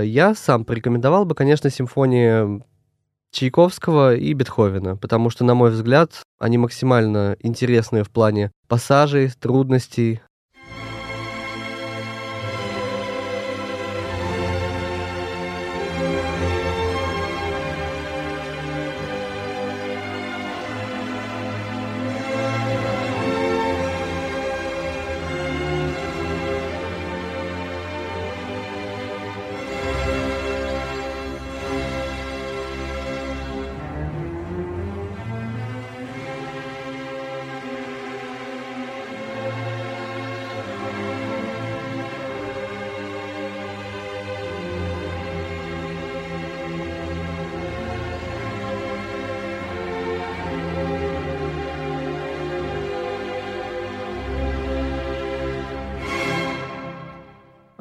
Я 0.04 0.36
сам 0.36 0.66
порекомендовал 0.66 1.26
бы, 1.26 1.36
конечно, 1.36 1.70
симфонии 1.70 2.64
Чайковского 3.32 4.16
и 4.16 4.34
Бетховена, 4.34 4.96
потому 4.96 5.30
что, 5.30 5.44
на 5.44 5.56
мой 5.56 5.70
взгляд, 5.70 6.24
они 6.40 6.58
максимально 6.58 7.36
интересные 7.42 8.04
в 8.04 8.10
плане 8.10 8.52
пассажей, 8.68 9.30
трудностей, 9.30 10.22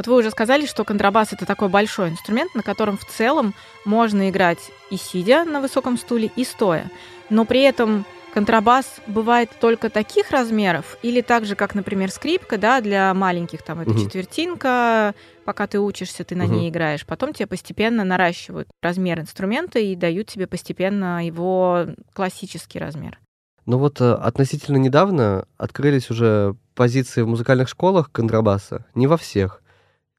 Вот 0.04 0.12
вы 0.12 0.18
уже 0.18 0.30
сказали, 0.30 0.66
что 0.66 0.84
контрабас 0.84 1.32
это 1.32 1.46
такой 1.46 1.70
большой 1.70 2.10
инструмент, 2.10 2.54
на 2.54 2.62
котором 2.62 2.98
в 2.98 3.06
целом 3.06 3.54
можно 3.86 4.28
играть 4.28 4.58
и 4.90 4.98
сидя 4.98 5.46
на 5.46 5.62
высоком 5.62 5.96
стуле, 5.96 6.30
и 6.36 6.44
стоя. 6.44 6.90
Но 7.30 7.46
при 7.46 7.62
этом 7.62 8.04
контрабас 8.34 9.00
бывает 9.06 9.50
только 9.58 9.88
таких 9.88 10.30
размеров, 10.30 10.98
или 11.00 11.22
так 11.22 11.46
же, 11.46 11.56
как, 11.56 11.74
например, 11.74 12.10
скрипка, 12.10 12.58
да, 12.58 12.82
для 12.82 13.14
маленьких, 13.14 13.62
там, 13.62 13.80
это 13.80 13.92
угу. 13.92 14.00
четвертинка, 14.00 15.14
пока 15.46 15.66
ты 15.66 15.80
учишься, 15.80 16.22
ты 16.22 16.36
на 16.36 16.44
угу. 16.44 16.52
ней 16.52 16.68
играешь. 16.68 17.06
Потом 17.06 17.32
тебе 17.32 17.46
постепенно 17.46 18.04
наращивают 18.04 18.68
размер 18.82 19.20
инструмента 19.20 19.78
и 19.78 19.96
дают 19.96 20.26
тебе 20.26 20.46
постепенно 20.46 21.24
его 21.24 21.86
классический 22.12 22.78
размер. 22.78 23.18
Ну 23.64 23.78
вот 23.78 24.02
э, 24.02 24.12
относительно 24.12 24.76
недавно 24.76 25.46
открылись 25.56 26.10
уже 26.10 26.56
позиции 26.74 27.22
в 27.22 27.26
музыкальных 27.26 27.70
школах 27.70 28.12
контрабаса, 28.12 28.84
не 28.94 29.06
во 29.06 29.16
всех. 29.16 29.62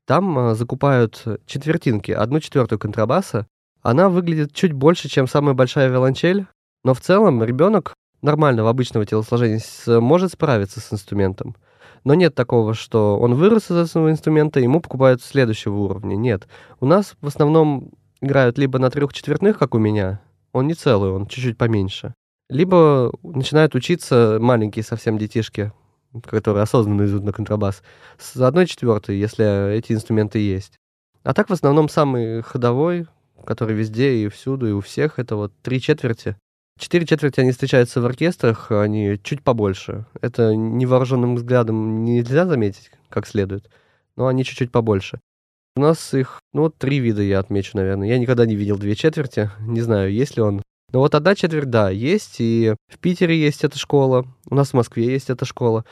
Там 0.05 0.37
а, 0.37 0.55
закупают 0.55 1.23
четвертинки, 1.45 2.11
одну 2.11 2.39
четвертую 2.39 2.79
контрабаса. 2.79 3.47
Она 3.81 4.09
выглядит 4.09 4.53
чуть 4.53 4.73
больше, 4.73 5.09
чем 5.09 5.27
самая 5.27 5.53
большая 5.53 5.89
виолончель, 5.89 6.47
но 6.83 6.93
в 6.93 7.01
целом 7.01 7.43
ребенок 7.43 7.93
нормального 8.21 8.69
обычного 8.69 9.05
телосложения 9.05 9.61
может 9.99 10.33
справиться 10.33 10.79
с 10.79 10.91
инструментом. 10.91 11.55
Но 12.03 12.13
нет 12.13 12.35
такого, 12.35 12.73
что 12.73 13.17
он 13.19 13.33
вырос 13.33 13.71
из 13.71 13.77
этого 13.77 14.11
инструмента, 14.11 14.59
ему 14.59 14.79
покупают 14.79 15.23
следующего 15.23 15.75
уровня. 15.75 16.15
Нет. 16.15 16.47
У 16.79 16.85
нас 16.85 17.15
в 17.21 17.27
основном 17.27 17.91
играют 18.21 18.57
либо 18.57 18.79
на 18.79 18.89
трех 18.89 19.13
четвертных, 19.13 19.57
как 19.57 19.73
у 19.73 19.79
меня, 19.79 20.21
он 20.51 20.67
не 20.67 20.73
целый, 20.73 21.11
он 21.11 21.27
чуть-чуть 21.27 21.57
поменьше. 21.57 22.13
Либо 22.49 23.11
начинают 23.23 23.75
учиться 23.75 24.37
маленькие 24.39 24.83
совсем 24.83 25.17
детишки, 25.17 25.73
которые 26.23 26.63
осознанно 26.63 27.05
идут 27.05 27.23
на 27.23 27.33
контрабас, 27.33 27.83
с 28.17 28.35
одной 28.37 28.65
четвертой, 28.65 29.17
если 29.17 29.73
эти 29.73 29.93
инструменты 29.93 30.39
есть. 30.39 30.79
А 31.23 31.33
так 31.33 31.49
в 31.49 31.53
основном 31.53 31.89
самый 31.89 32.41
ходовой, 32.41 33.07
который 33.45 33.75
везде 33.75 34.15
и 34.15 34.29
всюду, 34.29 34.67
и 34.67 34.71
у 34.71 34.81
всех, 34.81 35.19
это 35.19 35.35
вот 35.35 35.53
три 35.61 35.81
четверти. 35.81 36.35
Четыре 36.77 37.05
четверти 37.05 37.39
они 37.39 37.51
встречаются 37.51 38.01
в 38.01 38.05
оркестрах, 38.05 38.69
они 38.71 39.19
чуть 39.23 39.43
побольше. 39.43 40.05
Это 40.21 40.53
невооруженным 40.53 41.35
взглядом 41.35 42.03
нельзя 42.03 42.45
заметить 42.45 42.91
как 43.09 43.27
следует, 43.27 43.69
но 44.17 44.27
они 44.27 44.43
чуть-чуть 44.43 44.71
побольше. 44.71 45.21
У 45.77 45.81
нас 45.81 46.13
их, 46.13 46.39
ну, 46.53 46.69
три 46.69 46.99
вида 46.99 47.21
я 47.21 47.39
отмечу, 47.39 47.71
наверное. 47.75 48.07
Я 48.07 48.17
никогда 48.17 48.45
не 48.45 48.55
видел 48.55 48.77
две 48.77 48.95
четверти, 48.95 49.49
не 49.59 49.81
знаю, 49.81 50.11
есть 50.11 50.37
ли 50.37 50.43
он. 50.43 50.61
Но 50.95 51.01
вот 51.01 51.13
одна 51.13 51.35
четверть, 51.35 51.69
да, 51.69 51.89
есть, 51.89 52.37
и 52.39 52.73
в 52.87 52.99
Питере 52.99 53.37
есть 53.37 53.65
эта 53.65 53.77
школа, 53.77 54.25
у 54.49 54.55
нас 54.55 54.69
в 54.69 54.75
Москве 54.75 55.11
есть 55.11 55.29
эта 55.29 55.43
школа. 55.43 55.83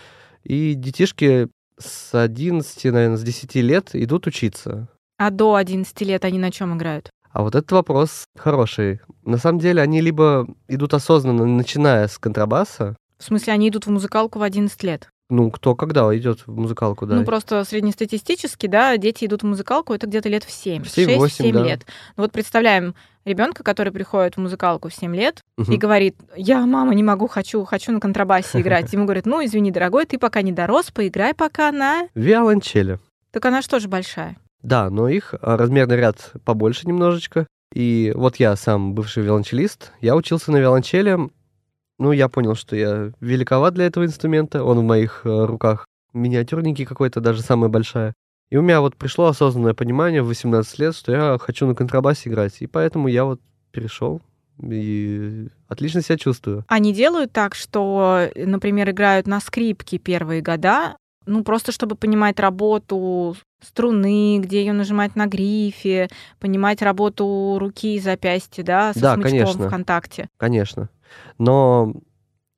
И 0.45 0.75
детишки 0.75 1.50
с 1.77 2.17
11, 2.17 2.86
наверное, 2.86 3.17
с 3.17 3.22
10 3.22 3.53
лет 3.55 3.89
идут 3.91 4.27
учиться. 4.27 4.88
А 5.17 5.29
до 5.29 5.55
11 5.55 6.00
лет 6.03 6.24
они 6.24 6.39
на 6.39 6.51
чем 6.51 6.77
играют? 6.77 7.10
А 7.33 7.43
вот 7.43 7.53
этот 7.53 7.69
вопрос 7.74 8.24
хороший. 8.38 9.01
На 9.25 9.38
самом 9.38 9.60
деле 9.60 9.81
они 9.81 10.00
либо 10.00 10.48
идут 10.69 10.93
осознанно, 10.93 11.45
начиная 11.45 12.07
с 12.07 12.17
контрабаса. 12.17 12.95
В 13.17 13.25
смысле, 13.25 13.51
они 13.51 13.67
идут 13.67 13.88
в 13.88 13.91
музыкалку 13.91 14.39
в 14.39 14.43
11 14.43 14.81
лет? 14.83 15.10
Ну, 15.29 15.51
кто 15.51 15.75
когда 15.75 16.15
идет 16.15 16.48
в 16.48 16.57
музыкалку, 16.57 17.05
да. 17.07 17.15
Ну, 17.15 17.25
просто 17.25 17.65
среднестатистически, 17.65 18.67
да, 18.67 18.95
дети 18.95 19.25
идут 19.25 19.43
в 19.43 19.48
музыкалку, 19.48 19.93
это 19.93 20.07
где-то 20.07 20.29
лет 20.29 20.45
в 20.45 20.51
7, 20.51 20.86
7 20.86 21.10
6-7 21.10 21.51
да. 21.51 21.63
лет. 21.63 21.86
Ну, 22.15 22.24
вот 22.24 22.31
представляем 22.31 22.95
ребенка, 23.25 23.63
который 23.63 23.91
приходит 23.91 24.35
в 24.35 24.39
музыкалку 24.39 24.89
в 24.89 24.93
7 24.93 25.15
лет 25.15 25.41
угу. 25.57 25.71
и 25.71 25.77
говорит, 25.77 26.15
я, 26.35 26.65
мама, 26.65 26.93
не 26.93 27.03
могу, 27.03 27.27
хочу, 27.27 27.63
хочу 27.65 27.91
на 27.91 27.99
контрабасе 27.99 28.59
играть. 28.61 28.91
Ему 28.93 29.05
говорят, 29.05 29.25
ну, 29.25 29.43
извини, 29.43 29.71
дорогой, 29.71 30.05
ты 30.05 30.17
пока 30.17 30.41
не 30.41 30.51
дорос, 30.51 30.91
поиграй 30.91 31.33
пока 31.33 31.71
на... 31.71 32.07
Виолончели. 32.15 32.99
Так 33.31 33.45
она 33.45 33.61
же 33.61 33.87
большая? 33.87 34.37
Да, 34.61 34.89
но 34.89 35.09
их 35.09 35.33
а, 35.41 35.57
размерный 35.57 35.97
ряд 35.97 36.31
побольше 36.45 36.87
немножечко. 36.87 37.47
И 37.73 38.13
вот 38.15 38.37
я 38.37 38.55
сам 38.55 38.93
бывший 38.93 39.23
виолончелист, 39.23 39.91
я 39.99 40.15
учился 40.15 40.51
на 40.51 40.57
виолончели, 40.57 41.17
ну, 41.99 42.11
я 42.11 42.29
понял, 42.29 42.55
что 42.55 42.75
я 42.75 43.11
великоват 43.19 43.73
для 43.73 43.85
этого 43.85 44.05
инструмента, 44.05 44.63
он 44.63 44.79
в 44.79 44.83
моих 44.83 45.21
э, 45.23 45.45
руках 45.45 45.85
миниатюрненький 46.13 46.85
какой-то, 46.85 47.19
даже 47.19 47.41
самая 47.41 47.69
большая. 47.69 48.13
И 48.53 48.55
у 48.55 48.62
меня 48.62 48.81
вот 48.81 48.95
пришло 48.95 49.25
осознанное 49.25 49.74
понимание 49.74 50.22
в 50.22 50.27
18 50.27 50.77
лет, 50.77 50.95
что 50.95 51.12
я 51.12 51.39
хочу 51.39 51.65
на 51.65 51.74
контрабасе 51.74 52.29
играть, 52.29 52.57
и 52.60 52.67
поэтому 52.67 53.07
я 53.07 53.25
вот 53.25 53.41
перешел 53.72 54.22
и 54.62 55.48
отлично 55.67 56.03
себя 56.03 56.19
чувствую. 56.19 56.63
Они 56.67 56.93
делают 56.93 57.31
так, 57.31 57.55
что, 57.55 58.29
например, 58.36 58.91
играют 58.91 59.25
на 59.25 59.39
скрипке 59.39 59.98
первые 59.98 60.43
года, 60.43 60.98
ну, 61.25 61.43
просто 61.43 61.72
чтобы 61.72 61.95
понимать 61.95 62.39
работу 62.39 63.36
струны, 63.60 64.38
где 64.38 64.60
ее 64.60 64.74
нажимать 64.74 65.15
на 65.15 65.25
грифе, 65.25 66.07
понимать 66.39 66.83
работу 66.83 67.57
руки 67.60 67.95
и 67.95 68.00
запястья, 68.00 68.62
да, 68.62 68.93
со 68.93 69.00
да, 69.00 69.13
смычком 69.15 69.31
конечно. 69.31 69.67
в 69.67 69.69
контакте. 69.72 70.29
Конечно. 70.38 70.89
Но 71.39 71.91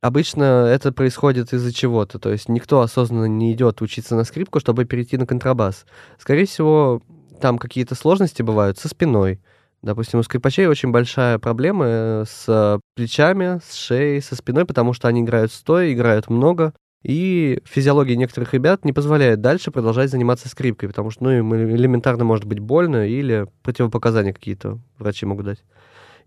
обычно 0.06 0.68
это 0.68 0.92
происходит 0.92 1.54
из-за 1.54 1.74
чего-то. 1.74 2.20
То 2.20 2.32
есть 2.32 2.48
никто 2.50 2.82
осознанно 2.82 3.26
не 3.26 3.52
идет 3.54 3.82
учиться 3.82 4.16
на 4.16 4.24
скрипку, 4.24 4.60
чтобы 4.60 4.86
перейти 4.86 5.18
на 5.18 5.26
контрабас. 5.26 5.86
Скорее 6.20 6.46
всего, 6.46 7.02
там 7.42 7.58
какие-то 7.58 7.96
сложности 7.96 8.42
бывают 8.42 8.78
со 8.78 8.88
спиной. 8.88 9.42
Допустим, 9.82 10.20
у 10.20 10.24
скрипачей 10.24 10.68
очень 10.68 10.92
большая 10.92 11.38
проблема 11.38 11.86
э, 11.88 12.26
с 12.28 12.80
плечами, 12.96 13.60
с 13.68 13.76
шеей, 13.76 14.22
со 14.22 14.36
спиной, 14.36 14.66
потому 14.66 14.94
что 14.94 15.08
они 15.08 15.22
играют 15.22 15.52
стоя, 15.52 15.92
играют 15.92 16.30
много, 16.30 16.74
и 17.04 17.62
физиология 17.66 18.16
некоторых 18.16 18.54
ребят 18.56 18.84
не 18.84 18.94
позволяет 18.94 19.42
дальше 19.42 19.70
продолжать 19.70 20.10
заниматься 20.10 20.50
скрипкой, 20.50 20.90
потому 20.90 21.12
что 21.12 21.26
ну, 21.26 21.32
им 21.32 21.56
элементарно 21.56 22.24
может 22.24 22.46
быть 22.46 22.60
больно 22.60 23.08
или 23.08 23.46
противопоказания 23.62 24.34
какие-то 24.34 24.80
врачи 24.98 25.28
могут 25.28 25.46
дать. 25.46 25.64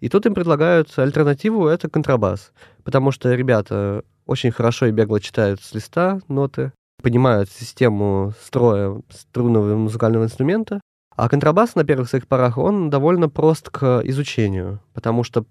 И 0.01 0.09
тут 0.09 0.27
им 0.27 0.35
предлагают 0.35 0.97
альтернативу— 0.99 1.67
это 1.69 1.89
контрабас, 1.89 2.53
потому 2.85 3.11
что 3.11 3.35
ребята 3.35 4.05
очень 4.27 4.51
хорошо 4.51 4.87
и 4.87 4.93
бегло 4.93 5.21
читают 5.21 5.61
с 5.61 5.75
листа 5.75 6.21
ноты, 6.29 6.73
понимают 7.03 7.51
систему 7.51 8.33
строя 8.41 9.01
струнного 9.11 9.75
музыкального 9.77 10.25
инструмента, 10.25 10.81
а 11.17 11.29
контрабас 11.29 11.75
на 11.75 11.85
первых 11.85 12.09
своих 12.09 12.29
порах, 12.29 12.59
он 12.59 12.91
довольно 12.91 13.29
прост 13.29 13.71
к 13.71 14.03
изучению, 14.05 14.81
потому 14.95 15.25
что 15.25 15.45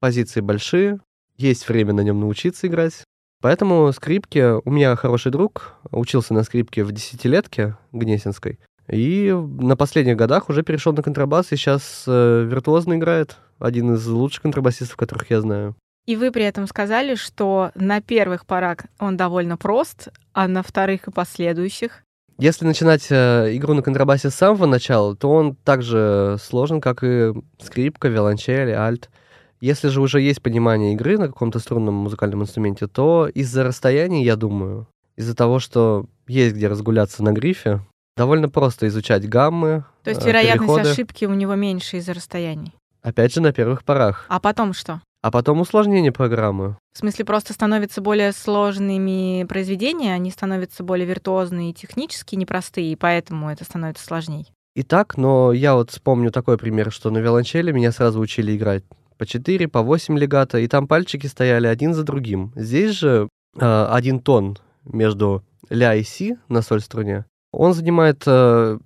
позиции 0.00 0.40
большие, 0.40 0.98
есть 1.36 1.68
время 1.68 1.92
на 1.92 2.00
нем 2.00 2.18
научиться 2.20 2.66
играть. 2.66 3.04
Поэтому 3.40 3.92
скрипки... 3.92 4.60
У 4.64 4.70
меня 4.70 4.94
хороший 4.96 5.30
друг, 5.32 5.74
учился 5.90 6.34
на 6.34 6.42
скрипке 6.42 6.84
в 6.84 6.92
десятилетке 6.92 7.76
Гнесинской, 7.92 8.58
и 8.88 9.32
на 9.60 9.76
последних 9.76 10.16
годах 10.16 10.48
уже 10.48 10.62
перешел 10.62 10.92
на 10.92 11.02
контрабас 11.02 11.52
и 11.52 11.56
сейчас 11.56 12.04
э, 12.06 12.44
виртуозно 12.44 12.94
играет. 12.94 13.36
Один 13.62 13.94
из 13.94 14.06
лучших 14.06 14.42
контрабасистов, 14.42 14.96
которых 14.96 15.30
я 15.30 15.40
знаю. 15.40 15.76
И 16.04 16.16
вы 16.16 16.32
при 16.32 16.44
этом 16.44 16.66
сказали, 16.66 17.14
что 17.14 17.70
на 17.74 18.00
первых 18.00 18.44
порах 18.44 18.78
он 18.98 19.16
довольно 19.16 19.56
прост, 19.56 20.08
а 20.32 20.48
на 20.48 20.62
вторых 20.62 21.06
и 21.06 21.12
последующих 21.12 22.02
если 22.38 22.64
начинать 22.64 23.06
э, 23.10 23.54
игру 23.56 23.74
на 23.74 23.82
контрабасе 23.82 24.30
с 24.30 24.34
самого 24.34 24.66
начала, 24.66 25.14
то 25.14 25.30
он 25.30 25.54
также 25.54 26.38
сложен, 26.42 26.80
как 26.80 27.04
и 27.04 27.32
скрипка, 27.60 28.08
виолончель, 28.08 28.72
альт. 28.72 29.10
Если 29.60 29.88
же 29.88 30.00
уже 30.00 30.20
есть 30.20 30.42
понимание 30.42 30.94
игры 30.94 31.18
на 31.18 31.28
каком-то 31.28 31.60
струнном 31.60 31.94
музыкальном 31.94 32.42
инструменте, 32.42 32.88
то 32.88 33.28
из-за 33.32 33.62
расстояния, 33.62 34.24
я 34.24 34.34
думаю, 34.34 34.88
из-за 35.14 35.36
того, 35.36 35.60
что 35.60 36.06
есть 36.26 36.56
где 36.56 36.66
разгуляться 36.66 37.22
на 37.22 37.32
грифе, 37.32 37.80
довольно 38.16 38.48
просто 38.48 38.88
изучать 38.88 39.28
гаммы, 39.28 39.84
То 40.02 40.10
есть 40.10 40.24
э, 40.24 40.28
вероятность 40.28 40.68
переходы. 40.68 40.90
ошибки 40.90 41.24
у 41.26 41.34
него 41.34 41.54
меньше 41.54 41.98
из-за 41.98 42.14
расстояний. 42.14 42.72
Опять 43.02 43.34
же, 43.34 43.40
на 43.40 43.52
первых 43.52 43.84
порах. 43.84 44.26
А 44.28 44.40
потом 44.40 44.72
что? 44.72 45.00
А 45.22 45.30
потом 45.30 45.60
усложнение 45.60 46.12
программы. 46.12 46.76
В 46.94 46.98
смысле, 46.98 47.24
просто 47.24 47.52
становятся 47.52 48.00
более 48.00 48.32
сложными 48.32 49.44
произведения, 49.44 50.14
они 50.14 50.30
становятся 50.30 50.82
более 50.82 51.06
виртуозные 51.06 51.70
и 51.70 51.74
технически 51.74 52.34
непростые, 52.34 52.92
и 52.92 52.96
поэтому 52.96 53.50
это 53.50 53.64
становится 53.64 54.04
сложней. 54.04 54.52
И 54.74 54.82
так, 54.82 55.16
но 55.16 55.52
я 55.52 55.74
вот 55.74 55.90
вспомню 55.90 56.30
такой 56.30 56.58
пример, 56.58 56.90
что 56.90 57.10
на 57.10 57.18
виолончели 57.18 57.72
меня 57.72 57.92
сразу 57.92 58.20
учили 58.20 58.56
играть 58.56 58.84
по 59.18 59.26
4, 59.26 59.68
по 59.68 59.82
8 59.82 60.18
легато, 60.18 60.58
и 60.58 60.66
там 60.66 60.88
пальчики 60.88 61.26
стояли 61.26 61.66
один 61.66 61.94
за 61.94 62.02
другим. 62.02 62.52
Здесь 62.56 62.92
же 62.92 63.28
э, 63.58 63.86
один 63.90 64.20
тон 64.20 64.58
между 64.84 65.44
ля 65.68 65.94
и 65.94 66.02
си 66.02 66.36
на 66.48 66.62
соль 66.62 66.80
струне, 66.80 67.26
он 67.52 67.74
занимает 67.74 68.22
э, 68.26 68.78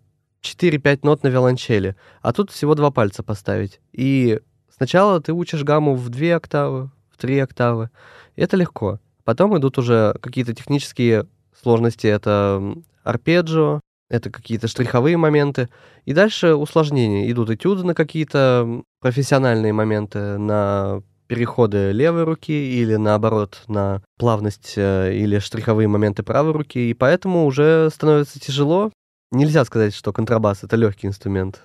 4-5 0.47 1.01
нот 1.03 1.23
на 1.23 1.29
виолончели, 1.29 1.97
а 2.23 2.33
тут 2.33 2.51
всего 2.51 2.75
два 2.75 2.91
пальца 2.91 3.23
поставить. 3.23 3.81
И 3.93 4.41
сначала 4.75 5.21
ты 5.21 5.33
учишь 5.33 5.65
гамму 5.65 5.95
в 5.95 6.09
2 6.09 6.37
октавы, 6.37 6.91
в 7.11 7.19
3 7.19 7.39
октавы, 7.41 7.91
это 8.37 8.57
легко. 8.57 9.01
Потом 9.25 9.59
идут 9.59 9.79
уже 9.79 10.15
какие-то 10.21 10.55
технические 10.55 11.27
сложности, 11.61 12.07
это 12.07 12.63
арпеджио, 13.03 13.81
это 14.09 14.31
какие-то 14.31 14.69
штриховые 14.69 15.17
моменты. 15.17 15.69
И 16.05 16.13
дальше 16.13 16.55
усложнения. 16.55 17.31
Идут 17.31 17.51
этюды 17.51 17.85
на 17.85 17.95
какие-то 17.95 18.83
профессиональные 19.01 19.73
моменты, 19.73 20.39
на 20.39 21.03
переходы 21.27 21.91
левой 21.91 22.23
руки 22.23 22.53
или 22.53 22.95
наоборот 22.95 23.63
на 23.67 24.01
плавность 24.17 24.75
э, 24.77 25.13
или 25.13 25.41
штриховые 25.41 25.89
моменты 25.89 26.23
правой 26.23 26.53
руки. 26.53 26.91
И 26.91 26.95
поэтому 26.95 27.47
уже 27.47 27.91
становится 27.93 28.39
тяжело. 28.39 28.93
Нельзя 29.33 29.65
сказать, 29.65 29.95
что 29.95 30.13
контрабас 30.13 30.63
это 30.63 30.77
легкий 30.77 31.07
инструмент. 31.07 31.63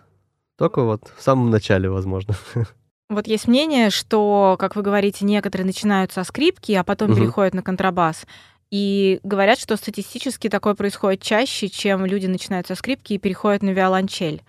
Только 0.58 0.84
вот 0.84 1.12
в 1.15 1.22
самом 1.22 1.50
начале, 1.50 1.89
возможно. 1.89 2.36
Вот 3.10 3.27
есть 3.27 3.46
мнение, 3.50 3.89
что, 3.89 4.56
как 4.58 4.77
вы 4.77 4.84
говорите, 4.84 5.25
некоторые 5.25 5.65
начинают 5.65 6.13
со 6.13 6.24
скрипки, 6.24 6.72
а 6.72 6.86
потом 6.86 7.12
Мгм. 7.12 7.20
переходят 7.20 7.53
на 7.53 7.62
контрабас. 7.62 8.25
И 8.72 9.20
говорят, 9.24 9.60
что 9.60 9.75
статистически 9.75 10.48
такое 10.48 10.75
происходит 10.75 11.22
чаще, 11.22 11.68
чем 11.68 12.06
люди 12.06 12.27
начинают 12.27 12.68
со 12.68 12.75
скрипки 12.75 13.12
и 13.12 13.18
переходят 13.18 13.63
на 13.63 13.72
виолончель. 13.72 14.44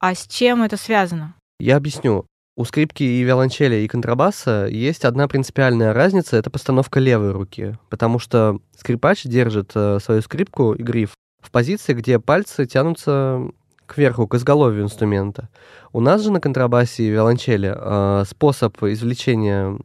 А 0.00 0.16
с 0.16 0.26
чем 0.26 0.64
это 0.64 0.76
связано? 0.76 1.34
Я 1.60 1.76
объясню. 1.76 2.26
У 2.56 2.64
скрипки 2.64 3.04
и 3.04 3.22
виолончели 3.22 3.76
и 3.76 3.86
контрабаса 3.86 4.66
есть 4.68 5.04
одна 5.04 5.28
принципиальная 5.28 5.92
разница— 5.92 6.36
это 6.38 6.50
постановка 6.50 6.98
левой 6.98 7.30
руки. 7.30 7.78
Потому 7.90 8.18
что 8.18 8.58
скрипач 8.76 9.22
держит 9.22 9.70
э, 9.76 10.00
свою 10.02 10.20
скрипку 10.20 10.72
и 10.72 10.82
гриф 10.82 11.12
в 11.40 11.50
позиции, 11.50 11.94
где 11.94 12.18
пальцы 12.18 12.66
тянутся 12.66 13.42
кверху, 13.86 14.26
к 14.28 14.34
изголовью 14.34 14.84
инструмента. 14.84 15.48
У 15.92 16.00
нас 16.00 16.22
же 16.22 16.30
на 16.30 16.40
контрабасе 16.40 17.04
и 17.04 17.10
виолончели 17.10 17.74
э, 17.74 18.24
способ 18.24 18.80
извлечения 18.82 19.78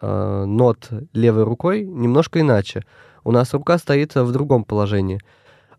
э, 0.00 0.44
нот 0.46 0.88
левой 1.12 1.44
рукой 1.44 1.84
немножко 1.84 2.40
иначе. 2.40 2.84
У 3.22 3.32
нас 3.32 3.52
рука 3.52 3.76
стоит 3.76 4.14
в 4.14 4.32
другом 4.32 4.64
положении. 4.64 5.20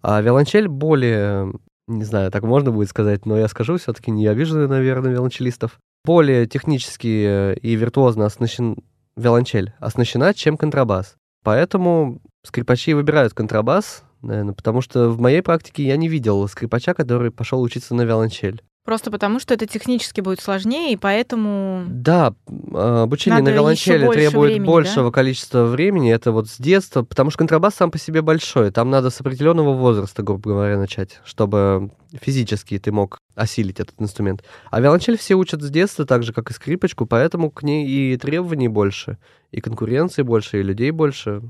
А 0.04 0.22
виолончель 0.22 0.68
более, 0.68 1.54
не 1.88 2.04
знаю, 2.04 2.32
так 2.32 2.44
можно 2.44 2.72
будет 2.72 2.90
сказать, 2.90 3.26
но 3.26 3.38
я 3.38 3.48
скажу 3.48 3.78
все-таки, 3.78 4.12
не 4.12 4.28
обижу, 4.28 4.68
наверное, 4.68 5.12
виолончелистов. 5.12 5.80
Более 6.06 6.48
технически 6.48 7.54
и 7.56 7.76
виртуозно 7.76 8.26
оснащен 8.26 8.78
виолончель 9.16 9.74
оснащена, 9.80 10.34
чем 10.34 10.58
контрабас. 10.58 11.16
Поэтому 11.44 12.22
скрипачи 12.44 12.94
выбирают 12.94 13.34
контрабас, 13.34 14.04
наверное, 14.22 14.54
потому 14.54 14.82
что 14.82 15.10
в 15.10 15.20
моей 15.20 15.42
практике 15.42 15.84
я 15.84 15.98
не 15.98 16.08
видел 16.08 16.48
скрипача, 16.48 16.94
который 16.94 17.32
пошел 17.32 17.62
учиться 17.62 17.96
на 17.96 18.04
виолончель. 18.04 18.62
Просто 18.84 19.12
потому, 19.12 19.40
что 19.40 19.54
это 19.54 19.68
технически 19.68 20.22
будет 20.22 20.42
сложнее, 20.42 20.94
и 20.94 20.98
поэтому... 20.98 21.84
Да, 21.88 22.34
э, 22.48 23.02
обучение 23.04 23.40
Надо 23.40 23.52
на 23.52 23.56
виолончели 23.56 24.06
больше 24.06 24.20
требует 24.20 24.54
времени, 24.54 24.66
большего 24.66 25.12
количества 25.12 25.66
времени. 25.66 26.12
Это 26.12 26.32
вот 26.32 26.50
с 26.50 26.58
детства, 26.58 27.04
потому 27.04 27.30
что 27.30 27.38
контрабас 27.38 27.76
сам 27.76 27.92
по 27.92 28.00
себе 28.00 28.24
большой. 28.24 28.72
Там 28.72 28.90
надо 28.90 29.12
с 29.12 29.22
определенного 29.22 29.74
возраста, 29.74 30.24
грубо 30.24 30.50
говоря, 30.50 30.80
начать, 30.80 31.22
чтобы 31.24 31.92
физически 32.20 32.80
ты 32.80 32.92
мог 32.92 33.20
осилить 33.36 33.80
этот 33.80 34.02
инструмент. 34.02 34.44
А 34.72 34.82
виолончель 34.82 35.18
все 35.18 35.36
учат 35.36 35.62
с 35.62 35.70
детства, 35.70 36.08
так 36.08 36.24
же, 36.24 36.34
как 36.34 36.50
и 36.50 36.54
скрипочку, 36.54 37.06
поэтому 37.06 37.52
к 37.52 37.62
ней 37.62 37.88
и 37.88 38.18
требований 38.18 38.68
больше, 38.68 39.20
и 39.52 39.62
конкуренции 39.62 40.24
больше, 40.24 40.60
и 40.60 40.64
людей 40.64 40.90
больше. 40.90 41.44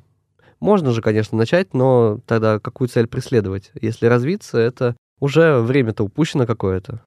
Можно 0.61 0.91
же, 0.91 1.01
конечно, 1.01 1.37
начать, 1.37 1.73
но 1.73 2.19
тогда 2.27 2.59
какую 2.59 2.87
цель 2.87 3.07
преследовать? 3.07 3.71
Если 3.81 4.05
развиться, 4.05 4.59
это 4.59 4.95
уже 5.19 5.59
время-то 5.59 6.03
упущено 6.03 6.45
какое-то. 6.45 7.01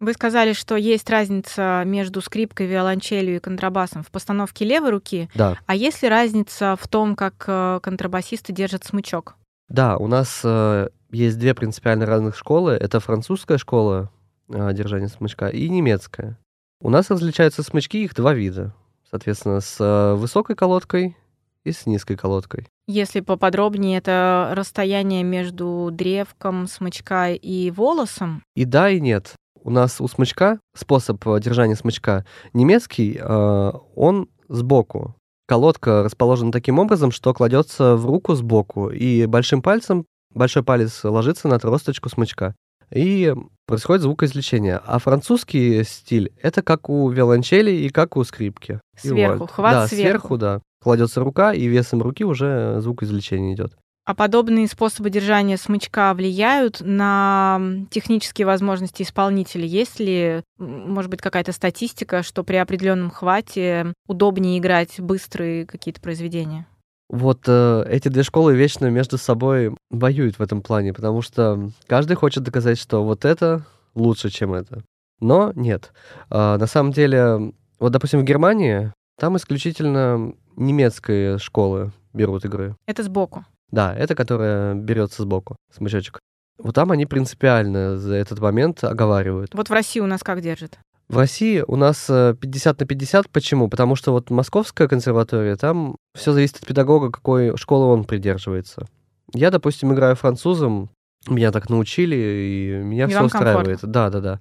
Вы 0.00 0.14
сказали, 0.14 0.52
что 0.54 0.74
есть 0.74 1.08
разница 1.10 1.82
между 1.84 2.22
скрипкой, 2.22 2.66
виолончелью 2.66 3.36
и 3.36 3.40
контрабасом 3.40 4.02
в 4.02 4.10
постановке 4.10 4.64
левой 4.64 4.90
руки. 4.90 5.28
Да. 5.34 5.56
А 5.66 5.76
есть 5.76 6.02
ли 6.02 6.08
разница 6.08 6.76
в 6.80 6.88
том, 6.88 7.14
как 7.14 7.44
э, 7.46 7.78
контрабасисты 7.82 8.52
держат 8.52 8.84
смычок? 8.84 9.36
Да, 9.68 9.98
у 9.98 10.08
нас 10.08 10.40
э, 10.42 10.88
есть 11.12 11.38
две 11.38 11.54
принципиально 11.54 12.06
разных 12.06 12.36
школы. 12.36 12.72
Это 12.72 12.98
французская 12.98 13.58
школа 13.58 14.10
э, 14.48 14.72
держания 14.72 15.06
смычка 15.08 15.46
и 15.46 15.68
немецкая. 15.68 16.36
У 16.84 16.90
нас 16.90 17.10
различаются 17.10 17.62
смычки, 17.62 17.98
их 17.98 18.12
два 18.12 18.34
вида. 18.34 18.74
Соответственно, 19.08 19.60
с 19.60 19.76
э, 19.78 20.14
высокой 20.14 20.56
колодкой 20.56 21.16
и 21.62 21.70
с 21.70 21.86
низкой 21.86 22.16
колодкой. 22.16 22.66
Если 22.88 23.20
поподробнее, 23.20 23.98
это 23.98 24.50
расстояние 24.56 25.22
между 25.22 25.90
древком 25.92 26.66
смычка 26.66 27.34
и 27.34 27.70
волосом. 27.70 28.42
И 28.56 28.64
да, 28.64 28.90
и 28.90 28.98
нет. 28.98 29.36
У 29.62 29.70
нас 29.70 30.00
у 30.00 30.08
смычка 30.08 30.58
способ 30.76 31.24
э, 31.28 31.38
держания 31.38 31.76
смычка 31.76 32.26
немецкий, 32.52 33.16
э, 33.16 33.72
он 33.94 34.28
сбоку. 34.48 35.14
Колодка 35.46 36.02
расположена 36.02 36.50
таким 36.50 36.80
образом, 36.80 37.12
что 37.12 37.32
кладется 37.32 37.94
в 37.94 38.06
руку 38.06 38.34
сбоку, 38.34 38.90
и 38.90 39.26
большим 39.26 39.62
пальцем 39.62 40.04
большой 40.34 40.64
палец 40.64 41.04
ложится 41.04 41.46
на 41.46 41.60
тросточку 41.60 42.08
смычка. 42.08 42.56
И 42.94 43.34
происходит 43.66 44.02
звукоизвлечение. 44.02 44.80
А 44.84 44.98
французский 44.98 45.82
стиль— 45.84 46.32
это 46.42 46.62
как 46.62 46.88
у 46.88 47.08
виолончели 47.08 47.70
и 47.70 47.88
как 47.88 48.16
у 48.16 48.24
скрипки. 48.24 48.80
Сверху, 48.96 49.38
вот. 49.38 49.50
хват 49.50 49.72
да, 49.72 49.88
сверху. 49.88 50.02
сверху, 50.02 50.38
да. 50.38 50.60
Кладется 50.82 51.20
рука, 51.20 51.52
и 51.52 51.66
весом 51.66 52.02
руки 52.02 52.24
уже 52.24 52.80
звукоизвлечение 52.80 53.54
идет. 53.54 53.72
А 54.04 54.16
подобные 54.16 54.66
способы 54.66 55.10
держания 55.10 55.56
смычка 55.56 56.12
влияют 56.12 56.80
на 56.80 57.60
технические 57.90 58.46
возможности 58.46 59.04
исполнителя? 59.04 59.64
Есть 59.64 60.00
ли, 60.00 60.42
может 60.58 61.08
быть, 61.08 61.22
какая-то 61.22 61.52
статистика, 61.52 62.24
что 62.24 62.42
при 62.42 62.56
определенном 62.56 63.10
хвате 63.10 63.92
удобнее 64.08 64.58
играть 64.58 64.98
быстрые 64.98 65.66
какие-то 65.66 66.00
произведения? 66.00 66.66
Вот 67.12 67.42
э, 67.46 67.84
эти 67.90 68.08
две 68.08 68.22
школы 68.22 68.56
вечно 68.56 68.90
между 68.90 69.18
собой 69.18 69.76
воюют 69.90 70.38
в 70.38 70.42
этом 70.42 70.62
плане, 70.62 70.94
потому 70.94 71.20
что 71.20 71.70
каждый 71.86 72.16
хочет 72.16 72.42
доказать, 72.42 72.78
что 72.78 73.04
вот 73.04 73.26
это 73.26 73.66
лучше, 73.94 74.30
чем 74.30 74.54
это. 74.54 74.82
Но 75.20 75.52
нет. 75.54 75.92
А, 76.30 76.56
на 76.56 76.66
самом 76.66 76.90
деле, 76.90 77.52
вот, 77.78 77.92
допустим, 77.92 78.20
в 78.20 78.24
Германии 78.24 78.94
там 79.20 79.36
исключительно 79.36 80.32
немецкие 80.56 81.36
школы 81.36 81.92
берут 82.14 82.46
игры. 82.46 82.76
Это 82.86 83.02
сбоку. 83.02 83.44
Да, 83.70 83.94
это 83.94 84.14
которая 84.14 84.74
берется 84.74 85.22
сбоку, 85.22 85.56
смычочек. 85.70 86.18
Вот 86.56 86.74
там 86.74 86.92
они 86.92 87.04
принципиально 87.04 87.98
за 87.98 88.14
этот 88.14 88.40
момент 88.40 88.82
оговаривают. 88.84 89.54
Вот 89.54 89.68
в 89.68 89.72
России 89.72 90.00
у 90.00 90.06
нас 90.06 90.22
как 90.22 90.40
держит? 90.40 90.78
В 91.12 91.18
России 91.18 91.62
у 91.66 91.76
нас 91.76 92.06
э, 92.08 92.34
50 92.40 92.80
на 92.80 92.86
50. 92.86 93.28
Почему? 93.28 93.68
Потому 93.68 93.96
что 93.96 94.12
вот 94.12 94.30
Московская 94.30 94.88
консерватория, 94.88 95.56
там 95.56 95.96
все 96.14 96.32
зависит 96.32 96.56
от 96.56 96.66
педагога, 96.66 97.10
какой 97.10 97.54
школы 97.58 97.92
он 97.92 98.04
придерживается. 98.04 98.86
Я, 99.34 99.50
допустим, 99.50 99.92
играю 99.92 100.16
французом, 100.16 100.88
меня 101.28 101.52
так 101.52 101.68
научили, 101.68 102.16
и 102.16 102.82
меня 102.82 103.04
И 103.04 103.08
все 103.08 103.24
устраивает. 103.24 103.80
Да, 103.82 104.08
да, 104.08 104.20
да. 104.20 104.40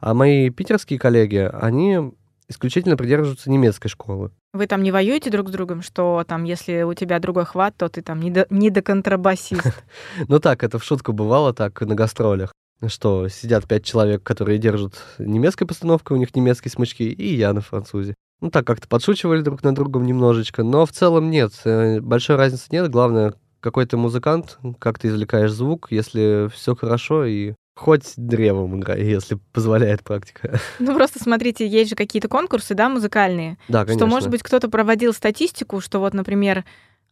А 0.00 0.12
мои 0.12 0.50
питерские 0.50 0.98
коллеги, 0.98 1.50
они 1.54 2.12
исключительно 2.48 2.98
придерживаются 2.98 3.50
немецкой 3.50 3.88
школы. 3.88 4.30
Вы 4.52 4.66
там 4.66 4.82
не 4.82 4.92
воюете 4.92 5.30
друг 5.30 5.48
с 5.48 5.52
другом, 5.52 5.80
что 5.80 6.22
там, 6.28 6.44
если 6.44 6.82
у 6.82 6.92
тебя 6.92 7.18
другой 7.18 7.46
хват, 7.46 7.78
то 7.78 7.88
ты 7.88 8.02
там 8.02 8.20
не 8.20 8.30
до, 8.30 8.46
не 8.50 8.68
до 8.68 8.82
контрабасист? 8.82 9.84
Ну 10.28 10.38
так, 10.38 10.64
это 10.64 10.78
в 10.78 10.84
шутку 10.84 11.14
бывало 11.14 11.54
так 11.54 11.80
на 11.80 11.94
гастролях, 11.94 12.52
что 12.86 13.28
сидят 13.28 13.66
пять 13.66 13.84
человек, 13.84 14.22
которые 14.22 14.58
держат 14.58 14.94
немецкой 15.18 15.66
постановкой, 15.66 16.16
у 16.16 16.20
них 16.20 16.34
немецкие 16.34 16.72
смычки, 16.72 17.02
и 17.02 17.34
я 17.34 17.52
на 17.52 17.60
французе. 17.60 18.14
Ну 18.40 18.50
так 18.50 18.66
как-то 18.66 18.88
подшучивали 18.88 19.42
друг 19.42 19.62
над 19.62 19.74
другом 19.74 20.06
немножечко, 20.06 20.62
но 20.62 20.86
в 20.86 20.92
целом 20.92 21.30
нет, 21.30 21.52
э, 21.64 22.00
большой 22.00 22.36
разницы 22.36 22.66
нет. 22.70 22.90
Главное, 22.90 23.34
какой 23.60 23.84
ты 23.84 23.96
музыкант, 23.96 24.58
как 24.78 24.98
ты 24.98 25.08
извлекаешь 25.08 25.52
звук, 25.52 25.88
если 25.90 26.48
все 26.54 26.74
хорошо 26.74 27.26
и 27.26 27.52
хоть 27.76 28.12
древом 28.16 28.78
играй, 28.78 29.02
если 29.04 29.38
позволяет 29.52 30.02
практика. 30.02 30.58
Ну, 30.78 30.94
просто 30.94 31.22
смотрите, 31.22 31.66
есть 31.66 31.90
же 31.90 31.96
какие-то 31.96 32.28
конкурсы, 32.28 32.74
да, 32.74 32.88
музыкальные, 32.88 33.58
Да, 33.68 33.84
конечно. 33.84 34.06
что, 34.06 34.06
может 34.06 34.30
быть, 34.30 34.42
кто-то 34.42 34.68
проводил 34.68 35.12
статистику, 35.12 35.80
что 35.80 35.98
вот, 35.98 36.14
например, 36.14 36.64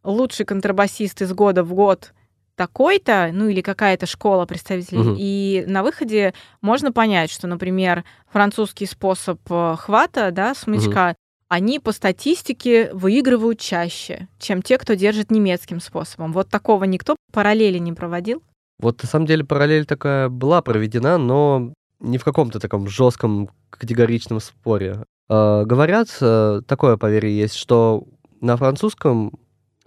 лучший 0.03 0.45
контрабасист 0.45 1.21
из 1.21 1.31
года 1.33 1.63
в 1.63 1.73
год 1.73 2.13
такой-то, 2.59 3.29
ну 3.33 3.47
или 3.47 3.61
какая-то 3.61 4.05
школа 4.05 4.45
представителей, 4.45 4.99
Мгм. 4.99 5.15
и 5.17 5.63
на 5.65 5.81
выходе 5.81 6.33
можно 6.59 6.91
понять, 6.91 7.31
что, 7.31 7.47
например, 7.47 8.03
французский 8.29 8.85
способ 8.85 9.39
э, 9.49 9.75
хвата, 9.79 10.31
да, 10.31 10.53
смычка, 10.53 11.15
они 11.47 11.79
по 11.79 11.93
статистике 11.93 12.91
выигрывают 12.93 13.61
чаще, 13.61 14.27
чем 14.39 14.61
те, 14.61 14.77
кто 14.77 14.93
держит 14.95 15.31
немецким 15.31 15.79
способом. 15.79 16.33
Вот 16.33 16.49
такого 16.49 16.83
никто 16.83 17.15
параллели 17.31 17.77
не 17.77 17.93
проводил. 17.93 18.43
Вот 18.77 19.01
на 19.01 19.07
самом 19.07 19.25
деле 19.25 19.45
параллель 19.45 19.85
такая 19.85 20.27
была 20.27 20.61
проведена, 20.61 21.17
но 21.17 21.71
не 22.01 22.17
в 22.17 22.25
каком-то 22.25 22.59
таком 22.59 22.89
жестком 22.89 23.49
категоричном 23.69 24.41
споре. 24.41 25.05
Э, 25.29 25.63
говорят, 25.65 26.09
э, 26.19 26.61
такое 26.67 26.97
поверье 26.97 27.37
есть, 27.37 27.55
что 27.55 28.03
на 28.41 28.57
французском 28.57 29.31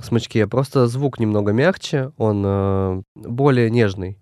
смычке 0.00 0.46
просто 0.46 0.86
звук 0.86 1.18
немного 1.20 1.52
мягче, 1.52 2.12
он 2.16 2.42
э, 2.44 3.02
более 3.14 3.70
нежный. 3.70 4.18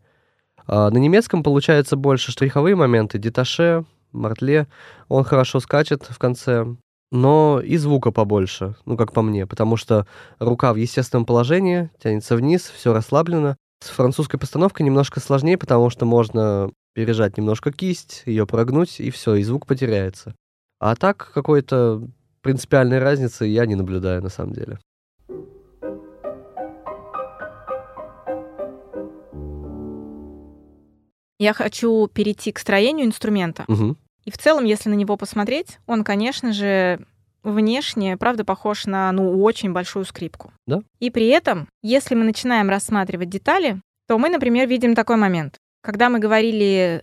А 0.67 0.91
на 0.91 0.99
немецком 0.99 1.43
получается 1.43 1.97
больше 1.97 2.33
штриховые 2.33 2.77
моменты, 2.77 3.19
деташе, 3.19 3.85
мартле, 4.13 4.69
он 5.09 5.25
хорошо 5.25 5.61
скачет 5.61 6.05
в 6.09 6.19
конце, 6.19 6.67
но 7.11 7.61
и 7.61 7.77
звука 7.77 8.13
побольше, 8.13 8.77
ну, 8.85 8.97
как 8.97 9.13
по 9.13 9.23
мне, 9.23 9.47
потому 9.47 9.77
что 9.77 10.07
рука 10.39 10.73
в 10.73 10.77
естественном 10.77 11.27
положении, 11.27 11.91
тянется 12.03 12.37
вниз, 12.37 12.71
все 12.75 12.93
расслаблено. 12.93 13.57
С 13.83 13.89
французской 13.89 14.39
постановкой 14.39 14.85
немножко 14.85 15.21
сложнее, 15.21 15.57
потому 15.57 15.91
что 15.91 16.05
можно 16.05 16.71
пережать 16.95 17.39
немножко 17.39 17.73
кисть, 17.73 18.23
ее 18.27 18.47
прогнуть, 18.47 19.01
и 19.01 19.11
все, 19.11 19.37
и 19.37 19.43
звук 19.43 19.67
потеряется. 19.67 20.35
А 20.79 20.95
так 20.97 21.31
какой-то 21.33 22.07
принципиальной 22.43 22.99
разницы 22.99 23.47
я 23.47 23.67
не 23.67 23.75
наблюдаю 23.75 24.23
на 24.23 24.29
самом 24.29 24.53
деле. 24.53 24.79
Я 31.41 31.55
хочу 31.55 32.07
перейти 32.07 32.53
к 32.53 32.59
строению 32.59 33.07
инструмента. 33.07 33.65
Мгм. 33.67 33.97
И 34.27 34.31
в 34.31 34.37
целом, 34.37 34.65
если 34.67 34.91
на 34.91 34.95
него 34.95 35.17
посмотреть, 35.17 35.79
он, 35.87 36.05
конечно 36.05 36.53
же, 36.53 37.01
внешне, 37.43 38.19
правда, 38.19 38.45
похож 38.45 38.85
на, 38.85 39.11
ну, 39.11 39.43
очень 39.43 39.73
большую 39.73 40.05
скрипку. 40.05 40.53
Да. 40.67 40.83
И 40.99 41.11
при 41.11 41.29
этом, 41.29 41.67
если 41.83 42.15
мы 42.15 42.25
начинаем 42.25 42.69
рассматривать 42.69 43.31
детали, 43.31 43.81
то 44.07 44.19
мы, 44.19 44.29
например, 44.29 44.69
видим 44.69 44.95
такой 44.95 45.17
момент. 45.17 45.57
Когда 45.83 46.11
мы 46.11 46.19
говорили 46.19 47.03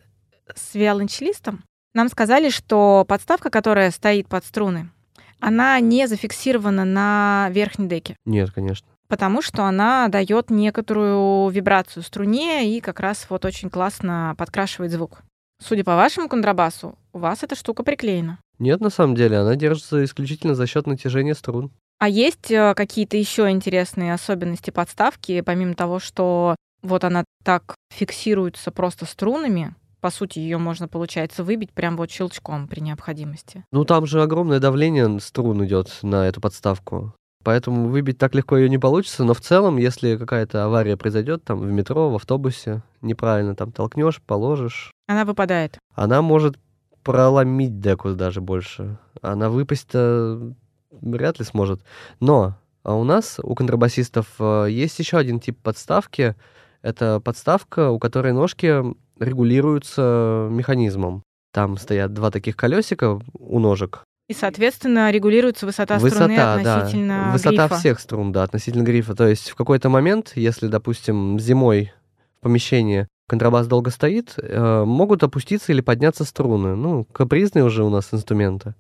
с 0.55 0.75
виолончелистом, 0.75 1.63
нам 1.95 2.07
сказали, 2.07 2.49
что 2.49 3.05
подставка, 3.07 3.49
которая 3.49 3.89
стоит 3.89 4.27
под 4.27 4.45
струны, 4.45 4.91
она 5.39 5.79
не 5.79 6.07
зафиксирована 6.07 6.85
на 6.85 7.49
верхней 7.51 7.87
деке, 7.87 8.15
Нет, 8.25 8.51
конечно. 8.51 8.87
Потому 9.07 9.41
что 9.41 9.63
она 9.63 10.07
дает 10.07 10.49
некоторую 10.49 11.49
вибрацию 11.49 12.03
струне 12.03 12.75
и 12.75 12.81
как 12.81 12.99
раз 12.99 13.25
вот 13.29 13.45
очень 13.45 13.69
классно 13.69 14.35
подкрашивает 14.37 14.91
звук. 14.91 15.21
Судя 15.61 15.83
по 15.83 15.95
вашему 15.95 16.29
контрабасу, 16.29 16.97
у 17.13 17.19
вас 17.19 17.43
эта 17.43 17.55
штука 17.55 17.83
приклеена. 17.83 18.39
Нет, 18.59 18.79
на 18.79 18.89
самом 18.89 19.15
деле, 19.15 19.37
она 19.37 19.55
держится 19.55 20.03
исключительно 20.03 20.55
за 20.55 20.67
счет 20.67 20.87
натяжения 20.87 21.33
струн. 21.33 21.71
А 21.99 22.09
есть 22.09 22.51
э, 22.51 22.75
какие-то 22.75 23.17
еще 23.17 23.49
интересные 23.49 24.13
особенности 24.13 24.69
подставки, 24.69 25.41
помимо 25.41 25.73
того, 25.73 25.99
что 25.99 26.55
вот 26.83 27.03
она 27.03 27.23
так 27.43 27.75
фиксируется 27.91 28.69
просто 28.71 29.05
струнами, 29.05 29.73
по 29.99 30.11
сути, 30.11 30.39
ее 30.39 30.57
можно, 30.59 30.87
получается, 30.87 31.43
выбить 31.43 31.71
прям 31.71 31.97
вот 31.97 32.11
щелчком 32.11 32.67
при 32.67 32.81
необходимости. 32.81 33.65
Ну, 33.71 33.83
там 33.83 34.05
же 34.05 34.21
огромное 34.21 34.59
давление 34.59 35.19
струн 35.19 35.65
идет 35.65 35.91
на 36.03 36.27
эту 36.27 36.39
подставку. 36.39 37.13
Поэтому 37.43 37.87
выбить 37.89 38.17
так 38.17 38.35
легко 38.35 38.57
ее 38.57 38.69
не 38.69 38.77
получится, 38.77 39.23
но 39.23 39.33
в 39.33 39.41
целом, 39.41 39.77
если 39.77 40.17
какая-то 40.17 40.65
авария 40.65 40.97
произойдет 40.97 41.43
там 41.43 41.59
в 41.59 41.71
метро, 41.71 42.09
в 42.09 42.15
автобусе, 42.15 42.81
неправильно 43.01 43.55
там 43.55 43.71
толкнешь, 43.71 44.21
положишь, 44.21 44.91
Она 45.07 45.23
выпадает. 45.23 45.77
она 45.95 46.21
может 46.21 46.57
проломить 47.03 47.79
деку 47.79 48.11
даже 48.15 48.41
больше. 48.41 48.97
Она 49.21 49.49
выпасть-то 49.49 50.53
вряд 50.91 51.39
ли 51.39 51.45
сможет. 51.45 51.81
Но 52.19 52.55
а 52.83 52.95
у 52.95 53.03
нас, 53.03 53.39
у 53.43 53.53
контрабасистов, 53.55 54.27
э, 54.39 54.67
есть 54.69 54.97
еще 54.99 55.17
один 55.17 55.39
тип 55.39 55.57
подставки. 55.61 56.35
Это 56.81 57.19
подставка, 57.19 57.89
у 57.91 57.99
которой 57.99 58.31
ножки 58.33 58.81
регулируются 59.19 60.47
механизмом. 60.49 61.23
Там 61.53 61.77
стоят 61.77 62.13
два 62.13 62.31
таких 62.31 62.55
колесика 62.55 63.19
у 63.33 63.59
ножек. 63.59 64.03
И, 64.27 64.33
соответственно, 64.33 65.09
регулируется 65.09 65.65
высота, 65.65 65.99
струны 65.99 66.13
Высота, 66.13 66.55
относительно 66.55 67.23
да. 67.27 67.31
Высота 67.31 67.67
грифа. 67.67 67.75
всех 67.77 67.99
струн, 67.99 68.31
да, 68.33 68.43
относительно 68.43 68.83
грифа. 68.83 69.15
То 69.15 69.27
есть 69.27 69.49
в 69.49 69.55
какой-то 69.55 69.89
момент, 69.89 70.33
если, 70.35 70.67
допустим, 70.67 71.39
зимой 71.39 71.93
в 72.39 72.41
помещении 72.41 73.07
контрабас 73.29 73.67
долго 73.67 73.89
стоит, 73.89 74.33
э, 74.37 74.83
могут 74.83 75.23
опуститься 75.23 75.71
или 75.71 75.79
подняться 75.79 76.25
струны. 76.25 76.75
Ну, 76.75 77.05
капризные 77.05 77.63
уже 77.63 77.83
у 77.85 77.89
нас 77.89 78.13
инструменты. 78.13 78.75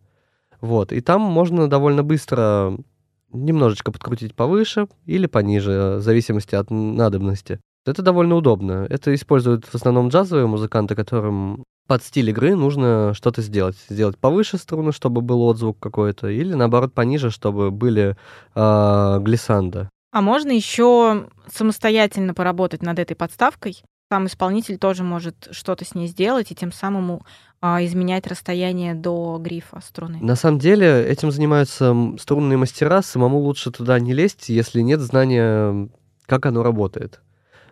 Вот. 0.59 0.91
И 0.91 0.99
там 0.99 1.21
можно 1.21 1.69
довольно 1.69 2.03
быстро 2.03 2.77
немножечко 3.31 3.91
подкрутить 3.91 4.35
повыше 4.35 4.87
или 5.05 5.27
пониже, 5.27 5.97
в 5.97 6.01
зависимости 6.01 6.55
от 6.55 6.69
надобности. 6.71 7.59
Это 7.85 8.01
довольно 8.01 8.35
удобно. 8.35 8.85
Это 8.89 9.13
используют 9.15 9.65
в 9.65 9.75
основном 9.75 10.09
джазовые 10.09 10.47
музыканты, 10.47 10.95
которым 10.95 11.63
под 11.87 12.03
стиль 12.03 12.29
игры 12.29 12.55
нужно 12.55 13.13
что-то 13.13 13.41
сделать. 13.41 13.77
Сделать 13.89 14.17
повыше 14.17 14.57
струны, 14.57 14.91
чтобы 14.91 15.21
был 15.21 15.41
отзвук 15.43 15.79
какой-то, 15.79 16.27
или 16.27 16.53
наоборот 16.53 16.93
пониже, 16.93 17.31
чтобы 17.31 17.71
были 17.71 18.15
э, 18.55 19.17
глиссанда. 19.21 19.89
А 20.11 20.21
можно 20.21 20.51
еще 20.51 21.27
самостоятельно 21.51 22.33
поработать 22.33 22.81
над 22.81 22.99
этой 22.99 23.15
подставкой. 23.15 23.81
Сам 24.09 24.27
исполнитель 24.27 24.77
тоже 24.77 25.03
может 25.03 25.49
что-то 25.51 25.83
с 25.83 25.93
ней 25.93 26.07
сделать 26.07 26.51
и 26.51 26.55
тем 26.55 26.71
самым 26.71 27.23
а, 27.59 27.83
изменять 27.83 28.25
расстояние 28.25 28.95
до 28.95 29.37
грифа 29.37 29.81
струны. 29.85 30.19
На 30.21 30.35
самом 30.35 30.59
деле 30.59 31.05
этим 31.05 31.29
занимаются 31.31 31.93
струнные 32.17 32.57
мастера, 32.57 33.01
самому 33.01 33.39
лучше 33.39 33.69
туда 33.69 33.99
не 33.99 34.13
лезть, 34.13 34.47
если 34.47 34.79
нет 34.79 35.01
знания, 35.01 35.89
как 36.25 36.45
оно 36.45 36.63
работает. 36.63 37.19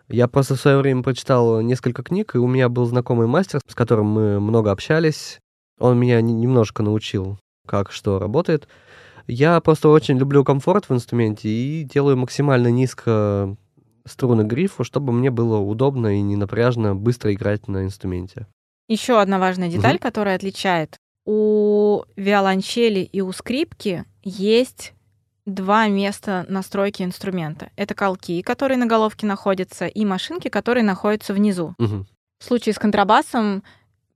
Я 0.08 0.28
просто 0.28 0.54
в 0.54 0.60
свое 0.60 0.78
время 0.78 1.02
прочитал 1.02 1.60
несколько 1.60 2.02
книг, 2.02 2.34
и 2.34 2.38
у 2.38 2.46
меня 2.46 2.68
был 2.68 2.84
знакомый 2.86 3.26
мастер, 3.26 3.60
с 3.66 3.74
которым 3.74 4.06
мы 4.06 4.40
много 4.40 4.70
общались. 4.70 5.40
Он 5.78 5.98
меня 5.98 6.20
не- 6.20 6.32
немножко 6.34 6.82
научил, 6.82 7.38
как 7.66 7.90
что 7.92 8.18
работает. 8.18 8.68
Я 9.26 9.60
просто 9.60 9.88
очень 9.88 10.16
люблю 10.18 10.44
комфорт 10.44 10.88
в 10.88 10.94
инструменте 10.94 11.48
и 11.48 11.82
делаю 11.82 12.16
максимально 12.16 12.68
низко 12.68 13.56
струны 14.06 14.42
грифу, 14.42 14.84
чтобы 14.84 15.12
мне 15.12 15.32
было 15.32 15.58
удобно 15.58 16.16
и 16.16 16.20
не 16.22 16.36
напряжно 16.36 16.94
быстро 16.94 17.32
играть 17.34 17.66
на 17.66 17.82
инструменте. 17.84 18.46
Еще 18.88 19.20
одна 19.20 19.40
важная 19.40 19.68
деталь, 19.68 19.94
Мгм. 19.94 19.98
которая 20.02 20.36
отличает. 20.36 20.96
У 21.24 22.04
виолончели 22.14 23.00
и 23.00 23.20
у 23.20 23.32
скрипки 23.32 24.04
есть 24.22 24.92
два 25.46 25.86
места 25.86 26.44
настройки 26.48 27.02
инструмента. 27.02 27.70
Это 27.76 27.94
колки, 27.94 28.42
которые 28.42 28.76
на 28.78 28.86
головке 28.86 29.26
находятся, 29.26 29.86
и 29.86 30.04
машинки, 30.04 30.48
которые 30.48 30.84
находятся 30.84 31.32
внизу. 31.32 31.74
Мгм. 31.78 32.06
В 32.38 32.44
случае 32.44 32.74
с 32.74 32.78
контрабасом 32.78 33.62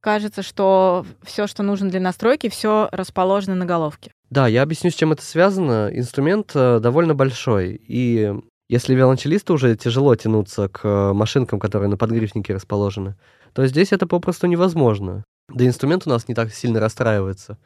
кажется, 0.01 0.43
что 0.43 1.07
все, 1.23 1.47
что 1.47 1.63
нужно 1.63 1.89
для 1.89 2.01
настройки, 2.01 2.49
все 2.49 2.89
расположено 2.93 3.55
на 3.55 3.65
головке. 3.65 4.13
Да, 4.29 4.49
я 4.49 4.63
объясню, 4.63 4.91
с 4.91 4.95
чем 4.95 5.13
это 5.13 5.23
связано. 5.23 5.91
Инструмент 5.93 6.53
э, 6.55 6.81
довольно 6.81 7.15
большой, 7.15 7.81
и 7.83 8.35
если 8.69 8.95
виолончелисту 8.95 9.55
уже 9.55 9.77
тяжело 9.77 10.15
тянуться 10.15 10.69
к 10.69 10.85
э, 10.85 11.13
машинкам, 11.13 11.59
которые 11.59 11.89
на 11.89 11.97
подгрифнике 11.97 12.55
расположены, 12.55 13.17
то 13.53 13.67
здесь 13.67 13.93
это 13.93 14.07
попросту 14.07 14.47
невозможно. 14.47 15.25
Да 15.49 15.67
инструмент 15.67 16.07
у 16.07 16.11
нас 16.11 16.29
не 16.29 16.35
так 16.35 16.53
сильно 16.53 16.79
расстраивается. 16.79 17.59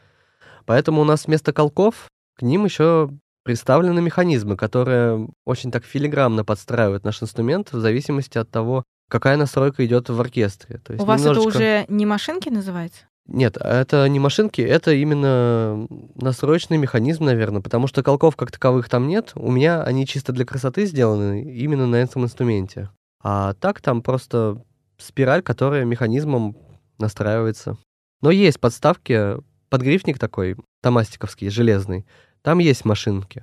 Поэтому 0.64 1.02
у 1.02 1.04
нас 1.04 1.26
вместо 1.26 1.52
колков 1.52 2.08
к 2.38 2.42
ним 2.42 2.64
еще 2.64 3.10
представлены 3.44 4.00
механизмы, 4.00 4.56
которые 4.56 5.28
очень 5.44 5.70
так 5.70 5.84
филигранно 5.84 6.44
подстраивают 6.44 7.04
наш 7.04 7.22
инструмент 7.22 7.72
в 7.72 7.78
зависимости 7.80 8.38
от 8.38 8.50
того, 8.50 8.82
какая 9.08 9.36
настройка 9.36 9.84
идет 9.86 10.08
в 10.08 10.20
оркестре. 10.20 10.78
То 10.78 10.92
есть 10.94 11.04
У 11.04 11.06
вас 11.06 11.20
это 11.20 11.30
немножечко- 11.30 11.56
уже 11.56 11.84
не 11.88 12.06
машинки 12.06 12.48
называется? 12.48 13.02
нет, 13.26 13.56
это 13.58 14.06
не 14.08 14.18
машинки, 14.18 14.60
это 14.60 14.92
именно 14.92 15.86
настроечный 16.14 16.76
механизм, 16.78 17.24
наверное, 17.24 17.62
потому 17.62 17.86
что 17.86 18.02
колков 18.02 18.36
как 18.36 18.50
таковых 18.50 18.88
там 18.88 19.06
нет. 19.08 19.32
У 19.34 19.50
меня 19.50 19.82
они 19.82 20.06
чисто 20.06 20.32
для 20.32 20.44
красоты 20.44 20.86
сделаны 20.86 21.42
именно 21.42 21.86
на 21.86 21.96
этом 21.96 22.24
инструменте. 22.24 22.90
А 23.22 23.54
так 23.54 23.80
там 23.80 24.02
просто 24.02 24.62
спираль, 24.98 25.42
которая 25.42 25.84
механизмом 25.84 26.56
настраивается. 26.98 27.76
Но 28.20 28.30
есть 28.30 28.60
подставки, 28.60 29.36
подгрифник 29.68 30.18
такой, 30.18 30.56
томастиковский, 30.82 31.48
железный. 31.50 32.06
Там 32.44 32.58
есть 32.58 32.84
машинки. 32.84 33.42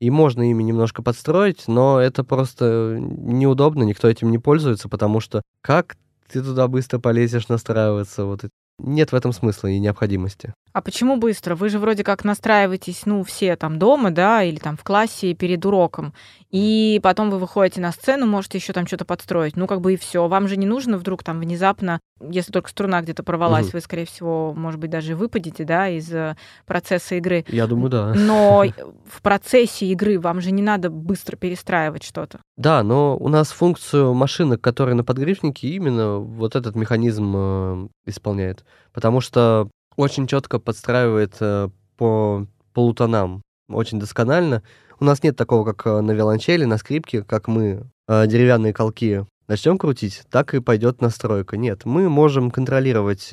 И 0.00 0.08
можно 0.08 0.50
ими 0.50 0.62
немножко 0.62 1.02
подстроить, 1.02 1.68
но 1.68 2.00
это 2.00 2.24
просто 2.24 2.96
неудобно, 2.98 3.82
никто 3.82 4.08
этим 4.08 4.30
не 4.30 4.38
пользуется, 4.38 4.88
потому 4.88 5.20
что 5.20 5.42
как 5.60 5.98
ты 6.26 6.42
туда 6.42 6.66
быстро 6.66 6.98
полезешь 6.98 7.48
настраиваться, 7.48 8.24
вот 8.24 8.46
нет 8.78 9.12
в 9.12 9.14
этом 9.14 9.32
смысла 9.32 9.68
и 9.68 9.78
необходимости. 9.78 10.54
А 10.72 10.82
почему 10.82 11.16
быстро? 11.16 11.56
Вы 11.56 11.68
же 11.68 11.78
вроде 11.78 12.04
как 12.04 12.24
настраиваетесь, 12.24 13.06
ну, 13.06 13.24
все 13.24 13.56
там 13.56 13.78
дома, 13.78 14.10
да, 14.10 14.42
или 14.44 14.58
там 14.58 14.76
в 14.76 14.84
классе 14.84 15.34
перед 15.34 15.66
уроком, 15.66 16.14
и 16.50 17.00
потом 17.02 17.30
вы 17.30 17.38
выходите 17.38 17.80
на 17.80 17.92
сцену, 17.92 18.26
можете 18.26 18.58
еще 18.58 18.72
там 18.72 18.86
что-то 18.86 19.04
подстроить. 19.04 19.56
Ну, 19.56 19.66
как 19.66 19.80
бы 19.80 19.94
и 19.94 19.96
все. 19.96 20.26
Вам 20.28 20.48
же 20.48 20.56
не 20.56 20.66
нужно 20.66 20.98
вдруг 20.98 21.24
там 21.24 21.40
внезапно, 21.40 22.00
если 22.20 22.52
только 22.52 22.70
струна 22.70 23.00
где-то 23.02 23.22
порвалась, 23.22 23.66
угу. 23.66 23.74
вы, 23.74 23.80
скорее 23.80 24.04
всего, 24.04 24.52
может 24.54 24.80
быть, 24.80 24.90
даже 24.90 25.16
выпадете, 25.16 25.64
да, 25.64 25.88
из 25.88 26.12
э, 26.12 26.36
процесса 26.66 27.14
игры. 27.16 27.44
Я 27.48 27.66
думаю, 27.66 27.90
да. 27.90 28.14
Но 28.14 28.64
в 29.06 29.22
процессе 29.22 29.86
игры 29.86 30.18
вам 30.18 30.40
же 30.40 30.50
не 30.50 30.62
надо 30.62 30.90
быстро 30.90 31.36
перестраивать 31.36 32.04
что-то. 32.04 32.40
Да, 32.56 32.82
но 32.82 33.16
у 33.16 33.28
нас 33.28 33.50
функцию 33.50 34.12
машинок, 34.14 34.60
которые 34.60 34.94
на 34.94 35.04
подгрифнике, 35.04 35.68
именно 35.68 36.18
вот 36.18 36.56
этот 36.56 36.74
механизм 36.74 37.32
э, 37.36 37.88
исполняет. 38.06 38.64
Потому 38.92 39.20
что 39.20 39.68
очень 39.96 40.26
четко 40.26 40.58
подстраивает 40.58 41.34
э, 41.40 41.68
по 41.96 42.46
полутонам, 42.72 43.42
очень 43.68 43.98
досконально. 43.98 44.62
У 44.98 45.04
нас 45.04 45.22
нет 45.22 45.36
такого, 45.36 45.64
как 45.64 45.86
э, 45.86 46.00
на 46.00 46.12
виолончели, 46.12 46.64
на 46.64 46.78
скрипке, 46.78 47.22
как 47.22 47.48
мы 47.48 47.86
э, 48.08 48.26
деревянные 48.26 48.72
колки 48.72 49.26
начнем 49.48 49.78
крутить, 49.78 50.22
так 50.30 50.54
и 50.54 50.60
пойдет 50.60 51.00
настройка. 51.00 51.56
Нет, 51.56 51.84
мы 51.84 52.08
можем 52.08 52.50
контролировать, 52.50 53.32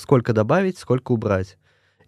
сколько 0.00 0.32
добавить, 0.32 0.78
сколько 0.78 1.12
убрать. 1.12 1.58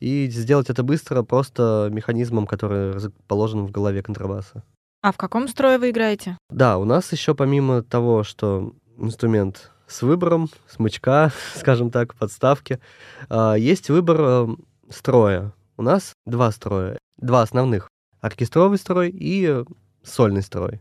И 0.01 0.29
сделать 0.29 0.69
это 0.69 0.83
быстро 0.83 1.23
просто 1.23 1.89
механизмом, 1.93 2.47
который 2.47 2.93
расположен 2.93 3.67
в 3.67 3.71
голове 3.71 4.03
контрабаса. 4.03 4.65
А 5.03 5.13
в 5.13 5.17
каком 5.17 5.47
строе 5.47 5.79
вы 5.79 5.91
играете? 5.91 6.37
Да, 6.51 6.79
у 6.79 6.85
нас 6.85 7.13
еще 7.13 7.37
помимо 7.37 7.83
того, 7.83 8.25
что 8.25 8.75
инструмент 8.99 9.71
с 9.87 10.03
выбором 10.03 10.49
смычка, 10.69 11.33
скажем 11.55 11.91
так, 11.91 12.15
подставки. 12.15 12.81
А, 13.29 13.55
есть 13.55 13.89
выбор 13.89 14.17
э, 14.21 14.47
строя. 14.91 15.53
У 15.77 15.83
нас 15.83 16.13
два 16.25 16.51
строя, 16.53 16.99
два 17.17 17.43
основных. 17.43 17.89
Оркестровый 18.21 18.79
строй 18.79 19.11
и 19.13 19.65
сольный 20.03 20.43
строй. 20.43 20.81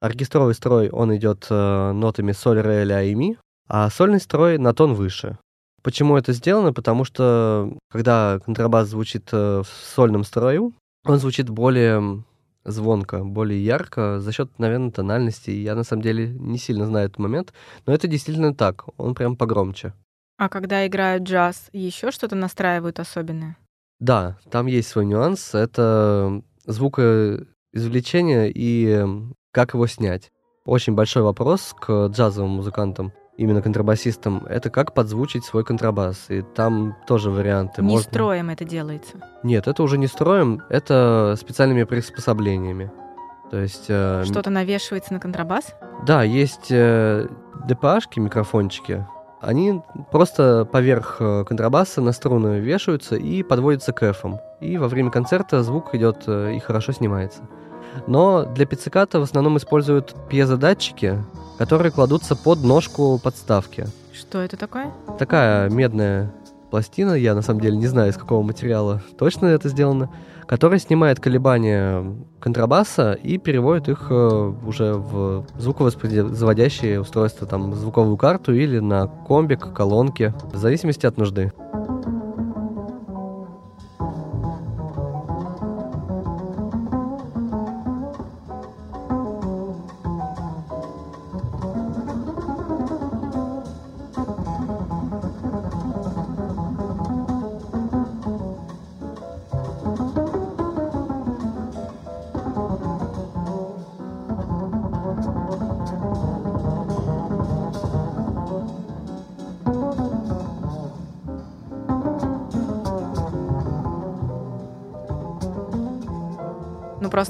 Оркестровый 0.00 0.54
строй, 0.54 0.90
он 0.90 1.14
идет 1.16 1.46
э, 1.48 1.92
нотами 1.92 2.32
соль, 2.32 2.60
ре, 2.60 2.84
ля 2.84 3.02
и 3.02 3.14
ми, 3.14 3.38
а 3.68 3.88
сольный 3.88 4.20
строй 4.20 4.58
на 4.58 4.74
тон 4.74 4.94
выше. 4.94 5.38
Почему 5.82 6.16
это 6.16 6.32
сделано? 6.32 6.72
Потому 6.72 7.04
что 7.04 7.72
когда 7.90 8.40
контрабас 8.44 8.88
звучит 8.88 9.28
э, 9.32 9.62
в 9.62 9.66
сольном 9.94 10.24
строю, 10.24 10.74
он 11.04 11.18
звучит 11.18 11.48
более 11.48 12.24
звонко, 12.64 13.24
более 13.24 13.64
ярко 13.64 14.20
за 14.20 14.32
счет, 14.32 14.58
наверное, 14.58 14.90
тональности. 14.90 15.50
Я 15.50 15.74
на 15.74 15.84
самом 15.84 16.02
деле 16.02 16.28
не 16.28 16.58
сильно 16.58 16.86
знаю 16.86 17.06
этот 17.06 17.18
момент, 17.18 17.52
но 17.86 17.92
это 17.92 18.08
действительно 18.08 18.54
так. 18.54 18.84
Он 18.96 19.14
прям 19.14 19.36
погромче. 19.36 19.92
А 20.38 20.48
когда 20.48 20.86
играют 20.86 21.24
джаз, 21.24 21.68
еще 21.72 22.10
что-то 22.10 22.34
настраивают 22.34 22.98
особенное? 22.98 23.56
Да, 24.00 24.38
там 24.50 24.66
есть 24.66 24.88
свой 24.88 25.06
нюанс. 25.06 25.54
Это 25.54 26.42
звукоизвлечение 26.64 28.50
и 28.52 29.06
как 29.52 29.74
его 29.74 29.86
снять. 29.86 30.32
Очень 30.64 30.94
большой 30.94 31.22
вопрос 31.22 31.74
к 31.80 32.06
джазовым 32.08 32.50
музыкантам 32.50 33.12
именно 33.42 33.60
контрабасистом, 33.60 34.46
это 34.46 34.70
как 34.70 34.94
подзвучить 34.94 35.44
свой 35.44 35.64
контрабас. 35.64 36.26
И 36.28 36.42
там 36.42 36.96
тоже 37.06 37.30
варианты. 37.30 37.82
Не 37.82 37.88
Можно... 37.88 38.08
строем 38.08 38.50
это 38.50 38.64
делается? 38.64 39.16
Нет, 39.42 39.66
это 39.66 39.82
уже 39.82 39.98
не 39.98 40.06
строем, 40.06 40.62
это 40.68 41.36
специальными 41.38 41.84
приспособлениями. 41.84 42.90
То 43.50 43.58
есть... 43.58 43.86
Э, 43.88 44.22
Что-то 44.24 44.50
навешивается 44.50 45.12
на 45.12 45.20
контрабас? 45.20 45.74
Да, 46.06 46.22
есть 46.22 46.68
э, 46.70 47.26
ДПАшки, 47.68 48.20
микрофончики. 48.20 49.06
Они 49.40 49.82
просто 50.12 50.64
поверх 50.64 51.16
э, 51.18 51.44
контрабаса 51.44 52.00
на 52.00 52.12
струны 52.12 52.60
вешаются 52.60 53.16
и 53.16 53.42
подводятся 53.42 53.92
к 53.92 54.08
эфам. 54.08 54.38
И 54.60 54.78
во 54.78 54.86
время 54.86 55.10
концерта 55.10 55.64
звук 55.64 55.94
идет 55.96 56.22
э, 56.28 56.54
и 56.54 56.60
хорошо 56.60 56.92
снимается. 56.92 57.42
Но 58.06 58.44
для 58.44 58.66
пицциката 58.66 59.20
в 59.20 59.22
основном 59.22 59.56
используют 59.58 60.14
пьезодатчики, 60.28 61.18
которые 61.58 61.92
кладутся 61.92 62.36
под 62.36 62.62
ножку 62.62 63.18
подставки. 63.22 63.86
Что 64.12 64.40
это 64.40 64.56
такое? 64.56 64.90
Такая 65.18 65.70
медная 65.70 66.32
пластина, 66.70 67.12
я 67.12 67.34
на 67.34 67.42
самом 67.42 67.60
деле 67.60 67.76
не 67.76 67.86
знаю, 67.86 68.10
из 68.10 68.16
какого 68.16 68.42
материала 68.42 69.02
точно 69.18 69.46
это 69.46 69.68
сделано, 69.68 70.10
которая 70.46 70.78
снимает 70.78 71.20
колебания 71.20 72.04
контрабаса 72.40 73.12
и 73.12 73.38
переводит 73.38 73.88
их 73.88 74.06
э, 74.10 74.54
уже 74.66 74.94
в 74.94 75.46
звуковоспроизводящие 75.58 77.00
устройства, 77.00 77.46
там, 77.46 77.74
звуковую 77.74 78.16
карту 78.16 78.54
или 78.54 78.78
на 78.78 79.06
комбик, 79.06 79.72
колонки, 79.74 80.34
в 80.52 80.56
зависимости 80.56 81.04
от 81.04 81.18
нужды. 81.18 81.52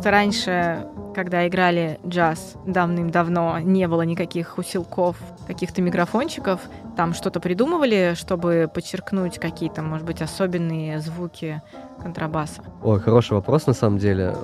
Просто 0.03 0.19
раньше, 0.19 0.87
когда 1.15 1.47
играли 1.47 2.01
джаз 2.05 2.57
давным-давно, 2.67 3.61
не 3.61 3.87
было 3.87 4.03
никаких 4.03 4.59
усилков, 4.59 5.17
каких-то 5.47 5.81
микрофончиков. 5.81 6.59
Там 6.97 7.15
что-то 7.15 7.39
придумывали, 7.39 8.15
чтобы 8.17 8.69
подчеркнуть 8.75 9.39
какие-то, 9.39 9.81
может 9.83 10.05
быть, 10.05 10.21
особенные 10.21 10.99
звуки 10.99 11.63
контрабаса? 12.03 12.63
Ой, 12.83 12.99
хороший 12.99 13.35
вопрос 13.35 13.69
на 13.69 13.75
самом 13.75 13.99
деле. 13.99 14.35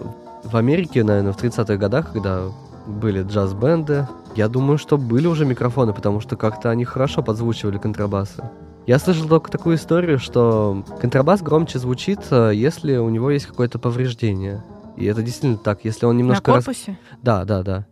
В 0.45 0.57
Америке, 0.57 1.03
наверное, 1.03 1.33
в 1.33 1.43
30-х 1.43 1.75
годах, 1.77 2.13
когда 2.13 2.43
были 2.87 3.25
джаз-бенды, 3.25 4.07
я 4.37 4.47
думаю, 4.47 4.79
что 4.79 4.97
были 4.97 5.27
уже 5.27 5.45
микрофоны, 5.45 5.93
потому 5.93 6.21
что 6.21 6.37
как-то 6.37 6.71
они 6.71 6.85
хорошо 6.85 7.21
подзвучивали 7.21 7.79
контрабасы. 7.79 8.49
Я 8.87 9.01
слышал 9.01 9.27
только 9.27 9.51
такую 9.51 9.75
историю, 9.75 10.21
что 10.21 10.85
контрабас 11.01 11.43
громче 11.43 11.81
звучит, 11.81 12.21
э, 12.31 12.53
если 12.55 12.97
у 12.99 13.09
него 13.09 13.33
есть 13.33 13.47
какое-то 13.47 13.81
повреждение. 13.81 14.63
И 14.99 15.05
это 15.05 15.23
действительно 15.23 15.59
так. 15.59 15.85
Если 15.85 16.07
он 16.07 16.17
немножко... 16.17 16.51
На 16.51 16.57
корпусе? 16.57 16.91
Рас... 16.91 17.21
Да, 17.23 17.45
да, 17.45 17.63
да. 17.63 17.87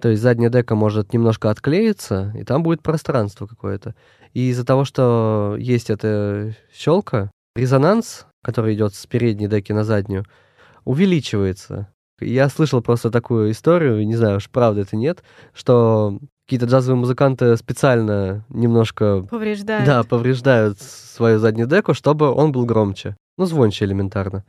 То 0.00 0.08
есть 0.08 0.22
задняя 0.22 0.50
дека 0.50 0.74
может 0.74 1.12
немножко 1.12 1.50
отклеиться, 1.50 2.32
и 2.36 2.44
там 2.44 2.62
будет 2.62 2.82
пространство 2.82 3.46
какое-то. 3.46 3.94
И 4.34 4.50
из-за 4.50 4.64
того, 4.64 4.84
что 4.84 5.56
есть 5.58 5.90
эта 5.90 6.54
щелка, 6.72 7.30
резонанс, 7.54 8.26
который 8.42 8.74
идет 8.74 8.94
с 8.94 9.06
передней 9.06 9.48
деки 9.48 9.72
на 9.72 9.84
заднюю, 9.84 10.24
увеличивается. 10.84 11.88
Я 12.20 12.48
слышал 12.48 12.80
просто 12.80 13.10
такую 13.10 13.50
историю, 13.50 14.06
не 14.06 14.16
знаю 14.16 14.38
уж 14.38 14.48
правда 14.48 14.82
это 14.82 14.96
нет, 14.96 15.22
что 15.52 16.18
какие-то 16.46 16.66
джазовые 16.66 16.98
музыканты 16.98 17.56
специально 17.56 18.44
немножко... 18.48 19.26
Повреждают. 19.28 19.84
Да, 19.84 20.02
повреждают 20.04 20.80
свою 20.80 21.38
заднюю 21.38 21.68
деку, 21.68 21.92
чтобы 21.92 22.30
он 22.30 22.52
был 22.52 22.64
громче. 22.64 23.16
Ну, 23.36 23.44
звонче 23.44 23.84
элементарно. 23.84 24.44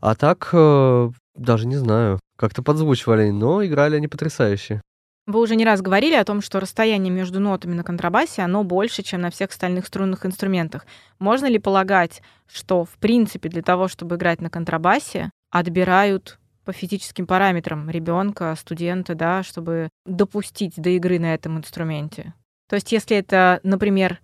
А 0.00 0.16
так, 0.16 0.48
э, 0.52 1.10
даже 1.34 1.66
не 1.66 1.76
знаю. 1.76 2.20
Как-то 2.36 2.62
подзвучивали, 2.62 3.30
но 3.30 3.64
играли 3.64 3.96
они 3.96 4.08
потрясающе. 4.08 4.80
Вы 5.26 5.40
уже 5.40 5.54
не 5.54 5.64
раз 5.64 5.80
говорили 5.80 6.14
о 6.14 6.24
том, 6.24 6.42
что 6.42 6.58
расстояние 6.58 7.12
между 7.12 7.38
нотами 7.38 7.74
на 7.74 7.84
контрабасе, 7.84 8.42
оно 8.42 8.64
больше, 8.64 9.02
чем 9.02 9.20
на 9.20 9.30
всех 9.30 9.50
остальных 9.50 9.86
струнных 9.86 10.26
инструментах. 10.26 10.84
Можно 11.20 11.46
ли 11.46 11.60
полагать, 11.60 12.22
что, 12.48 12.84
в 12.84 12.96
принципе, 12.98 13.48
для 13.48 13.62
того, 13.62 13.86
чтобы 13.86 14.16
играть 14.16 14.40
на 14.40 14.50
контрабасе, 14.50 15.30
отбирают 15.50 16.40
по 16.64 16.72
физическим 16.72 17.26
параметрам 17.28 17.88
ребенка, 17.88 18.54
студента, 18.58 19.14
да, 19.14 19.44
чтобы 19.44 19.90
допустить 20.04 20.74
до 20.76 20.90
игры 20.90 21.20
на 21.20 21.34
этом 21.34 21.56
инструменте? 21.56 22.34
То 22.68 22.74
есть, 22.74 22.90
если 22.90 23.16
это, 23.16 23.60
например, 23.62 24.18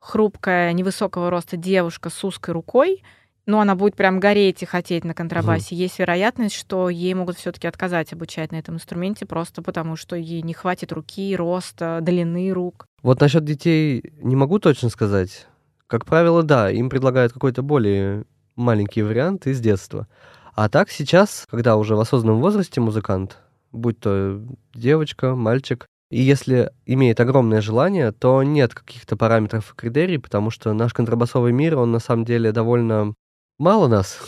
хрупкая, 0.00 0.72
невысокого 0.74 1.30
роста 1.30 1.56
девушка 1.56 2.10
с 2.10 2.24
узкой 2.24 2.50
рукой, 2.50 3.02
но 3.46 3.60
она 3.60 3.74
будет 3.74 3.96
прям 3.96 4.20
гореть 4.20 4.62
и 4.62 4.66
хотеть 4.66 5.04
на 5.04 5.14
контрабасе, 5.14 5.74
угу. 5.74 5.82
есть 5.82 5.98
вероятность, 5.98 6.54
что 6.54 6.88
ей 6.88 7.14
могут 7.14 7.36
все-таки 7.36 7.66
отказать 7.66 8.12
обучать 8.12 8.52
на 8.52 8.56
этом 8.56 8.76
инструменте 8.76 9.26
просто 9.26 9.62
потому, 9.62 9.96
что 9.96 10.16
ей 10.16 10.42
не 10.42 10.54
хватит 10.54 10.92
руки, 10.92 11.34
роста, 11.36 11.98
длины 12.02 12.50
рук. 12.52 12.86
Вот 13.02 13.20
насчет 13.20 13.44
детей 13.44 14.12
не 14.22 14.36
могу 14.36 14.58
точно 14.58 14.88
сказать. 14.88 15.46
Как 15.86 16.04
правило, 16.06 16.42
да, 16.42 16.70
им 16.70 16.88
предлагают 16.88 17.32
какой-то 17.32 17.62
более 17.62 18.24
маленький 18.56 19.02
вариант 19.02 19.46
из 19.46 19.60
детства. 19.60 20.06
А 20.54 20.68
так 20.68 20.90
сейчас, 20.90 21.46
когда 21.50 21.76
уже 21.76 21.96
в 21.96 22.00
осознанном 22.00 22.40
возрасте 22.40 22.80
музыкант, 22.80 23.38
будь 23.72 23.98
то 23.98 24.40
девочка, 24.74 25.34
мальчик, 25.34 25.86
и 26.10 26.20
если 26.20 26.70
имеет 26.84 27.20
огромное 27.20 27.62
желание, 27.62 28.12
то 28.12 28.42
нет 28.42 28.74
каких-то 28.74 29.16
параметров 29.16 29.72
и 29.72 29.80
критерий, 29.80 30.18
потому 30.18 30.50
что 30.50 30.74
наш 30.74 30.92
контрабасовый 30.92 31.52
мир, 31.52 31.78
он 31.78 31.90
на 31.90 32.00
самом 32.00 32.26
деле 32.26 32.52
довольно 32.52 33.14
Мало 33.62 33.86
нас. 33.86 34.18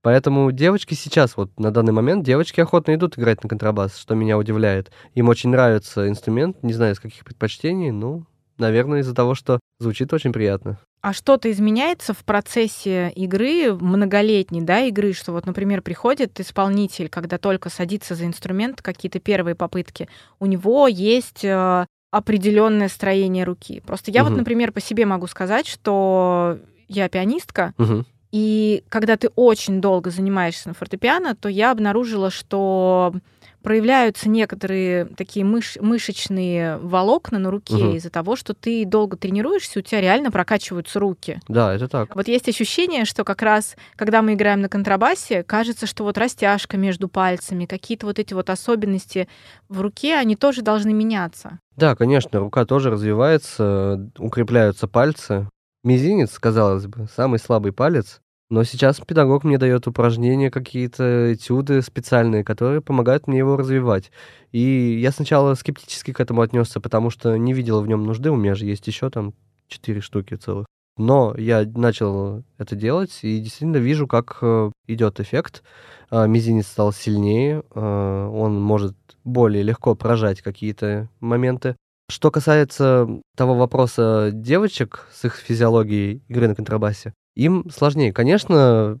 Поэтому 0.00 0.50
девочки 0.52 0.94
сейчас, 0.94 1.36
вот 1.36 1.50
на 1.60 1.70
данный 1.70 1.92
момент, 1.92 2.24
девочки 2.24 2.62
охотно 2.62 2.94
идут 2.94 3.18
играть 3.18 3.42
на 3.42 3.48
контрабас, 3.50 3.98
что 3.98 4.14
меня 4.14 4.38
удивляет. 4.38 4.90
Им 5.14 5.28
очень 5.28 5.50
нравится 5.50 6.08
инструмент, 6.08 6.62
не 6.62 6.72
знаю, 6.72 6.94
из 6.94 6.98
каких 6.98 7.26
предпочтений, 7.26 7.90
ну, 7.90 8.24
наверное, 8.56 9.00
из-за 9.00 9.14
того, 9.14 9.34
что 9.34 9.60
звучит 9.78 10.14
очень 10.14 10.32
приятно. 10.32 10.78
А 11.02 11.12
что-то 11.12 11.50
изменяется 11.50 12.14
в 12.14 12.24
процессе 12.24 13.10
игры, 13.10 13.74
многолетней, 13.74 14.62
да, 14.62 14.80
игры, 14.80 15.12
что 15.12 15.32
вот, 15.32 15.44
например, 15.44 15.82
приходит 15.82 16.40
исполнитель, 16.40 17.10
когда 17.10 17.36
только 17.36 17.68
садится 17.68 18.14
за 18.14 18.24
инструмент, 18.24 18.80
какие-то 18.80 19.20
первые 19.20 19.56
попытки, 19.56 20.08
у 20.40 20.46
него 20.46 20.88
есть 20.88 21.44
э, 21.44 21.84
определенное 22.10 22.88
строение 22.88 23.44
руки. 23.44 23.82
Просто 23.86 24.10
я 24.10 24.22
угу. 24.22 24.30
вот, 24.30 24.38
например, 24.38 24.72
по 24.72 24.80
себе 24.80 25.04
могу 25.04 25.26
сказать, 25.26 25.66
что 25.66 26.58
я 26.88 27.10
пианистка, 27.10 27.74
угу. 27.76 28.06
И 28.30 28.84
когда 28.88 29.16
ты 29.16 29.28
очень 29.36 29.80
долго 29.80 30.10
занимаешься 30.10 30.68
на 30.68 30.74
фортепиано, 30.74 31.34
то 31.34 31.48
я 31.48 31.70
обнаружила, 31.70 32.30
что 32.30 33.14
проявляются 33.62 34.28
некоторые 34.28 35.06
такие 35.06 35.44
мыш 35.44 35.76
мышечные 35.80 36.78
волокна 36.78 37.38
на 37.38 37.50
руке 37.50 37.74
угу. 37.74 37.96
из-за 37.96 38.10
того, 38.10 38.36
что 38.36 38.54
ты 38.54 38.84
долго 38.84 39.16
тренируешься, 39.16 39.80
у 39.80 39.82
тебя 39.82 40.00
реально 40.00 40.30
прокачиваются 40.30 41.00
руки. 41.00 41.40
Да, 41.48 41.74
это 41.74 41.88
так. 41.88 42.14
Вот 42.14 42.28
есть 42.28 42.48
ощущение, 42.48 43.04
что 43.04 43.24
как 43.24 43.42
раз, 43.42 43.76
когда 43.96 44.22
мы 44.22 44.34
играем 44.34 44.60
на 44.60 44.68
контрабасе, 44.68 45.42
кажется, 45.42 45.86
что 45.86 46.04
вот 46.04 46.18
растяжка 46.18 46.76
между 46.76 47.08
пальцами, 47.08 47.66
какие-то 47.66 48.06
вот 48.06 48.18
эти 48.18 48.34
вот 48.34 48.48
особенности 48.50 49.28
в 49.68 49.80
руке, 49.80 50.16
они 50.16 50.36
тоже 50.36 50.62
должны 50.62 50.92
меняться. 50.92 51.58
Да, 51.76 51.94
конечно, 51.94 52.40
рука 52.40 52.64
тоже 52.64 52.90
развивается, 52.90 54.10
укрепляются 54.18 54.88
пальцы. 54.88 55.48
Мизинец, 55.84 56.38
казалось 56.38 56.86
бы, 56.86 57.06
самый 57.14 57.38
слабый 57.38 57.72
палец, 57.72 58.20
но 58.50 58.64
сейчас 58.64 58.98
педагог 59.00 59.44
мне 59.44 59.58
дает 59.58 59.86
упражнения, 59.86 60.50
какие-то 60.50 61.34
этюды 61.34 61.82
специальные, 61.82 62.44
которые 62.44 62.80
помогают 62.80 63.26
мне 63.26 63.38
его 63.38 63.56
развивать. 63.56 64.10
И 64.52 64.98
я 65.00 65.12
сначала 65.12 65.54
скептически 65.54 66.12
к 66.12 66.20
этому 66.20 66.40
отнесся, 66.40 66.80
потому 66.80 67.10
что 67.10 67.36
не 67.36 67.52
видел 67.52 67.82
в 67.82 67.88
нем 67.88 68.04
нужды. 68.04 68.30
У 68.30 68.36
меня 68.36 68.54
же 68.54 68.64
есть 68.64 68.86
еще 68.86 69.10
там 69.10 69.34
четыре 69.68 70.00
штуки 70.00 70.34
целых. 70.34 70.66
Но 70.96 71.34
я 71.36 71.64
начал 71.64 72.42
это 72.56 72.74
делать 72.74 73.20
и 73.22 73.38
действительно 73.38 73.76
вижу, 73.76 74.08
как 74.08 74.38
э, 74.42 74.72
идет 74.88 75.20
эффект. 75.20 75.62
А, 76.10 76.26
мизинец 76.26 76.66
стал 76.66 76.92
сильнее, 76.92 77.62
а, 77.70 78.28
он 78.28 78.60
может 78.60 78.96
более 79.24 79.62
легко 79.62 79.94
прожать 79.94 80.42
какие-то 80.42 81.08
моменты. 81.20 81.76
Что 82.10 82.30
касается 82.30 83.06
того 83.36 83.54
вопроса 83.54 84.30
девочек 84.32 85.06
с 85.12 85.24
их 85.24 85.34
физиологией 85.34 86.22
игры 86.28 86.48
на 86.48 86.54
контрабасе, 86.54 87.12
им 87.34 87.68
сложнее. 87.70 88.12
Конечно, 88.12 88.98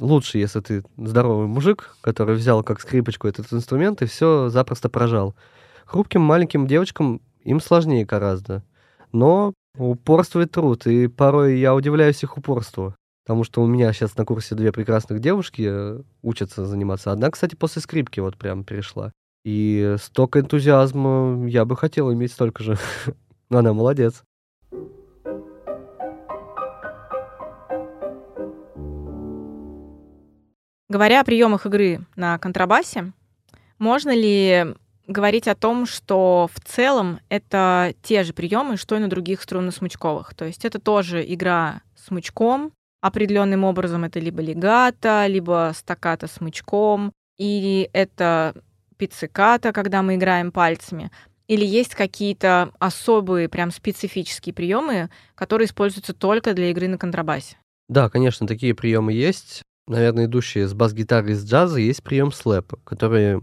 лучше, 0.00 0.38
если 0.38 0.60
ты 0.60 0.84
здоровый 0.96 1.46
мужик, 1.46 1.94
который 2.00 2.36
взял 2.36 2.62
как 2.62 2.80
скрипочку 2.80 3.28
этот 3.28 3.52
инструмент 3.52 4.02
и 4.02 4.06
все 4.06 4.48
запросто 4.48 4.88
прожал. 4.88 5.34
Хрупким 5.84 6.22
маленьким 6.22 6.66
девочкам 6.66 7.20
им 7.42 7.60
сложнее 7.60 8.04
гораздо. 8.04 8.64
Но 9.12 9.54
упорство 9.76 10.40
и 10.40 10.46
труд, 10.46 10.86
и 10.86 11.06
порой 11.06 11.58
я 11.58 11.74
удивляюсь 11.74 12.22
их 12.22 12.36
упорству. 12.36 12.94
Потому 13.24 13.44
что 13.44 13.62
у 13.62 13.66
меня 13.66 13.92
сейчас 13.92 14.16
на 14.16 14.24
курсе 14.24 14.54
две 14.54 14.72
прекрасных 14.72 15.20
девушки 15.20 15.66
э, 15.68 16.02
учатся 16.22 16.64
заниматься. 16.64 17.12
Одна, 17.12 17.30
кстати, 17.30 17.54
после 17.54 17.82
скрипки 17.82 18.20
вот 18.20 18.38
прям 18.38 18.64
перешла. 18.64 19.12
И 19.44 19.96
столько 20.00 20.40
энтузиазма 20.40 21.48
я 21.48 21.64
бы 21.64 21.76
хотел 21.76 22.12
иметь 22.12 22.32
столько 22.32 22.62
же. 22.62 22.76
Но 23.50 23.58
она 23.58 23.72
молодец. 23.72 24.22
Говоря 30.88 31.20
о 31.20 31.24
приемах 31.24 31.66
игры 31.66 32.00
на 32.16 32.38
контрабасе, 32.38 33.12
можно 33.78 34.14
ли 34.14 34.74
говорить 35.06 35.46
о 35.46 35.54
том, 35.54 35.86
что 35.86 36.48
в 36.52 36.60
целом 36.60 37.20
это 37.28 37.94
те 38.02 38.22
же 38.24 38.32
приемы, 38.32 38.76
что 38.76 38.96
и 38.96 38.98
на 38.98 39.08
других 39.08 39.42
струнно-смычковых? 39.42 40.34
То 40.34 40.44
есть 40.44 40.64
это 40.64 40.78
тоже 40.78 41.24
игра 41.26 41.82
смычком, 41.94 42.72
определенным 43.00 43.64
образом 43.64 44.04
это 44.04 44.18
либо 44.18 44.40
легато, 44.40 45.26
либо 45.26 45.72
стаката 45.74 46.26
смычком, 46.26 47.12
или 47.36 47.88
это 47.92 48.54
пицциката, 48.98 49.72
когда 49.72 50.02
мы 50.02 50.16
играем 50.16 50.52
пальцами, 50.52 51.10
или 51.46 51.64
есть 51.64 51.94
какие-то 51.94 52.72
особые, 52.78 53.48
прям 53.48 53.70
специфические 53.70 54.52
приемы, 54.52 55.08
которые 55.34 55.66
используются 55.66 56.12
только 56.12 56.52
для 56.52 56.70
игры 56.70 56.88
на 56.88 56.98
контрабасе? 56.98 57.56
Да, 57.88 58.10
конечно, 58.10 58.46
такие 58.46 58.74
приемы 58.74 59.14
есть. 59.14 59.62
Наверное, 59.86 60.26
идущие 60.26 60.68
с 60.68 60.74
бас-гитары 60.74 61.30
из 61.32 61.48
джаза, 61.48 61.80
есть 61.80 62.02
прием 62.02 62.32
слэп, 62.32 62.74
который 62.84 63.40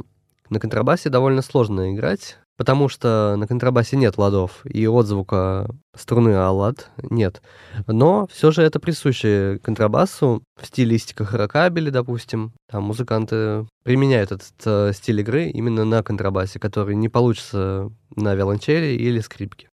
на 0.51 0.59
контрабасе 0.59 1.09
довольно 1.09 1.41
сложно 1.41 1.91
играть, 1.91 2.37
потому 2.57 2.89
что 2.89 3.35
на 3.37 3.47
контрабасе 3.47 3.97
нет 3.97 4.17
ладов, 4.17 4.65
и 4.65 4.87
отзвука 4.87 5.69
струны 5.95 6.35
а 6.35 6.49
лад 6.51 6.89
нет. 6.97 7.41
Но 7.87 8.27
все 8.31 8.51
же 8.51 8.61
это 8.61 8.79
присуще 8.79 9.59
контрабасу 9.63 10.43
в 10.59 10.65
стилистиках 10.65 11.33
рокабели, 11.33 11.89
допустим. 11.89 12.53
Там 12.69 12.83
музыканты 12.83 13.67
применяют 13.83 14.31
этот 14.31 14.53
э, 14.65 14.91
стиль 14.93 15.21
игры 15.21 15.49
именно 15.49 15.85
на 15.85 16.03
контрабасе, 16.03 16.59
который 16.59 16.95
не 16.95 17.09
получится 17.09 17.91
на 18.15 18.35
виолончели 18.35 18.95
или 18.95 19.19
скрипке. 19.19 19.69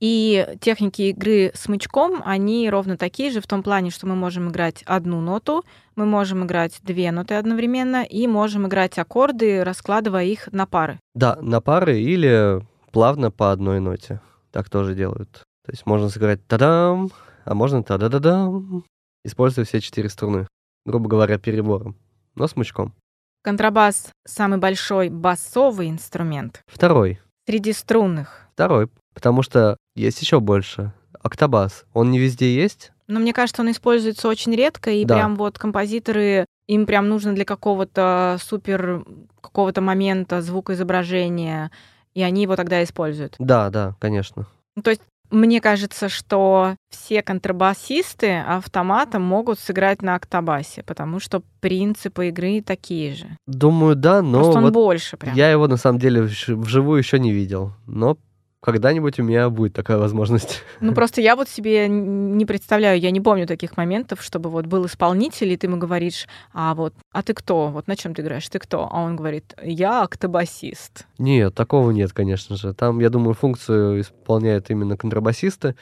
И 0.00 0.56
техники 0.60 1.02
игры 1.02 1.50
смычком, 1.54 2.22
они 2.24 2.70
ровно 2.70 2.96
такие 2.96 3.32
же 3.32 3.40
в 3.40 3.46
том 3.48 3.64
плане, 3.64 3.90
что 3.90 4.06
мы 4.06 4.14
можем 4.14 4.48
играть 4.48 4.82
одну 4.86 5.20
ноту, 5.20 5.64
мы 5.96 6.06
можем 6.06 6.44
играть 6.44 6.78
две 6.82 7.10
ноты 7.10 7.34
одновременно 7.34 8.04
и 8.04 8.28
можем 8.28 8.68
играть 8.68 8.96
аккорды, 8.98 9.64
раскладывая 9.64 10.24
их 10.24 10.48
на 10.52 10.66
пары. 10.66 11.00
Да, 11.14 11.36
на 11.40 11.60
пары 11.60 12.00
или 12.00 12.64
плавно 12.92 13.32
по 13.32 13.50
одной 13.50 13.80
ноте. 13.80 14.20
Так 14.52 14.70
тоже 14.70 14.94
делают. 14.94 15.42
То 15.64 15.72
есть 15.72 15.84
можно 15.84 16.08
сыграть 16.08 16.46
та-дам, 16.46 17.10
а 17.44 17.54
можно 17.54 17.82
та-да-да-дам, 17.82 18.84
используя 19.24 19.64
все 19.64 19.80
четыре 19.80 20.08
струны, 20.08 20.46
грубо 20.86 21.08
говоря, 21.08 21.38
перебором, 21.38 21.96
но 22.36 22.46
смычком. 22.46 22.94
Контрабас— 23.42 24.10
самый 24.26 24.58
большой 24.58 25.08
басовый 25.08 25.90
инструмент. 25.90 26.62
Второй. 26.66 27.20
Среди 27.46 27.72
струнных. 27.72 28.48
Второй, 28.54 28.88
потому 29.18 29.42
что 29.42 29.76
есть 29.96 30.22
еще 30.22 30.38
больше. 30.38 30.92
Октобас. 31.20 31.86
Он 31.92 32.12
не 32.12 32.20
везде 32.20 32.54
есть. 32.54 32.92
Но 33.08 33.18
мне 33.18 33.32
кажется, 33.32 33.62
он 33.62 33.70
используется 33.72 34.28
очень 34.28 34.54
редко, 34.54 34.92
и 34.92 35.04
да. 35.04 35.16
прям 35.16 35.34
вот 35.34 35.58
композиторы, 35.58 36.46
им 36.68 36.86
прям 36.86 37.08
нужно 37.08 37.34
для 37.34 37.44
какого-то 37.44 38.38
супер, 38.40 39.04
какого-то 39.40 39.80
момента 39.80 40.40
звукоизображения, 40.40 41.72
и 42.14 42.22
они 42.22 42.42
его 42.42 42.54
тогда 42.54 42.84
используют. 42.84 43.34
Да, 43.40 43.70
да, 43.70 43.96
конечно. 43.98 44.46
То 44.84 44.90
есть 44.90 45.02
мне 45.30 45.60
кажется, 45.60 46.08
что 46.08 46.76
все 46.90 47.22
контрабасисты 47.22 48.38
автоматом 48.38 49.22
могут 49.22 49.58
сыграть 49.58 50.00
на 50.00 50.14
октобасе, 50.14 50.84
потому 50.84 51.18
что 51.18 51.42
принципы 51.58 52.28
игры 52.28 52.62
такие 52.62 53.14
же. 53.14 53.26
Думаю, 53.48 53.96
да, 53.96 54.22
но 54.22 54.38
Просто 54.38 54.58
он 54.58 54.64
вот 54.64 54.72
больше 54.72 55.16
прям. 55.16 55.34
Я 55.34 55.50
его 55.50 55.66
на 55.66 55.76
самом 55.76 55.98
деле 55.98 56.22
вживую 56.22 56.98
еще 56.98 57.18
не 57.18 57.32
видел, 57.32 57.72
но 57.86 58.16
когда-нибудь 58.60 59.18
у 59.20 59.22
меня 59.22 59.50
будет 59.50 59.72
такая 59.74 59.98
возможность. 59.98 60.62
Ну, 60.80 60.94
просто 60.94 61.20
я 61.20 61.34
вот 61.36 61.48
себе 61.48 61.88
не 61.88 62.46
представляю, 62.46 63.00
я 63.00 63.10
не 63.10 63.20
помню 63.20 63.46
таких 63.46 63.76
моментов, 63.76 64.22
чтобы 64.22 64.48
вот 64.48 64.66
был 64.66 64.86
исполнитель, 64.86 65.52
и 65.52 65.56
ты 65.56 65.66
ему 65.66 65.76
говоришь, 65.76 66.26
а 66.52 66.74
вот, 66.74 66.94
а 67.12 67.22
ты 67.22 67.34
кто? 67.34 67.68
Вот 67.68 67.88
на 67.88 67.96
чем 67.96 68.14
ты 68.14 68.22
играешь? 68.22 68.48
Ты 68.48 68.58
кто? 68.58 68.88
А 68.90 69.02
он 69.02 69.16
говорит, 69.16 69.54
я 69.62 70.02
актобасист. 70.02 71.06
Нет, 71.18 71.54
такого 71.54 71.90
нет, 71.90 72.12
конечно 72.12 72.56
же. 72.56 72.74
Там, 72.74 73.00
я 73.00 73.10
думаю, 73.10 73.34
функцию 73.34 74.00
исполняют 74.00 74.70
именно 74.70 74.96
контрабасисты. 74.96 75.74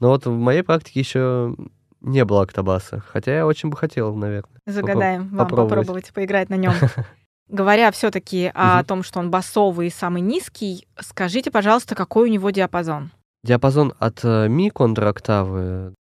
Но 0.00 0.08
вот 0.08 0.26
в 0.26 0.32
моей 0.32 0.62
практике 0.62 1.00
еще 1.00 1.54
не 2.00 2.24
было 2.24 2.42
актобаса. 2.42 3.02
Хотя 3.06 3.34
я 3.36 3.46
очень 3.46 3.70
бы 3.70 3.76
хотел, 3.76 4.14
наверное. 4.14 4.60
Загадаем 4.66 5.28
вам 5.28 5.38
попробовать, 5.38 5.86
попробовать 5.86 6.12
поиграть 6.12 6.50
на 6.50 6.56
нем. 6.56 6.72
Говоря 7.50 7.90
все-таки 7.90 8.46
угу. 8.46 8.52
о 8.54 8.84
том, 8.84 9.02
что 9.02 9.18
он 9.18 9.30
басовый 9.30 9.88
и 9.88 9.90
самый 9.90 10.22
низкий, 10.22 10.86
скажите, 11.00 11.50
пожалуйста, 11.50 11.96
какой 11.96 12.28
у 12.28 12.32
него 12.32 12.50
диапазон? 12.50 13.10
Диапазон 13.42 13.92
от 13.98 14.20
э, 14.22 14.48
ми 14.48 14.70
контроктавы 14.70 15.94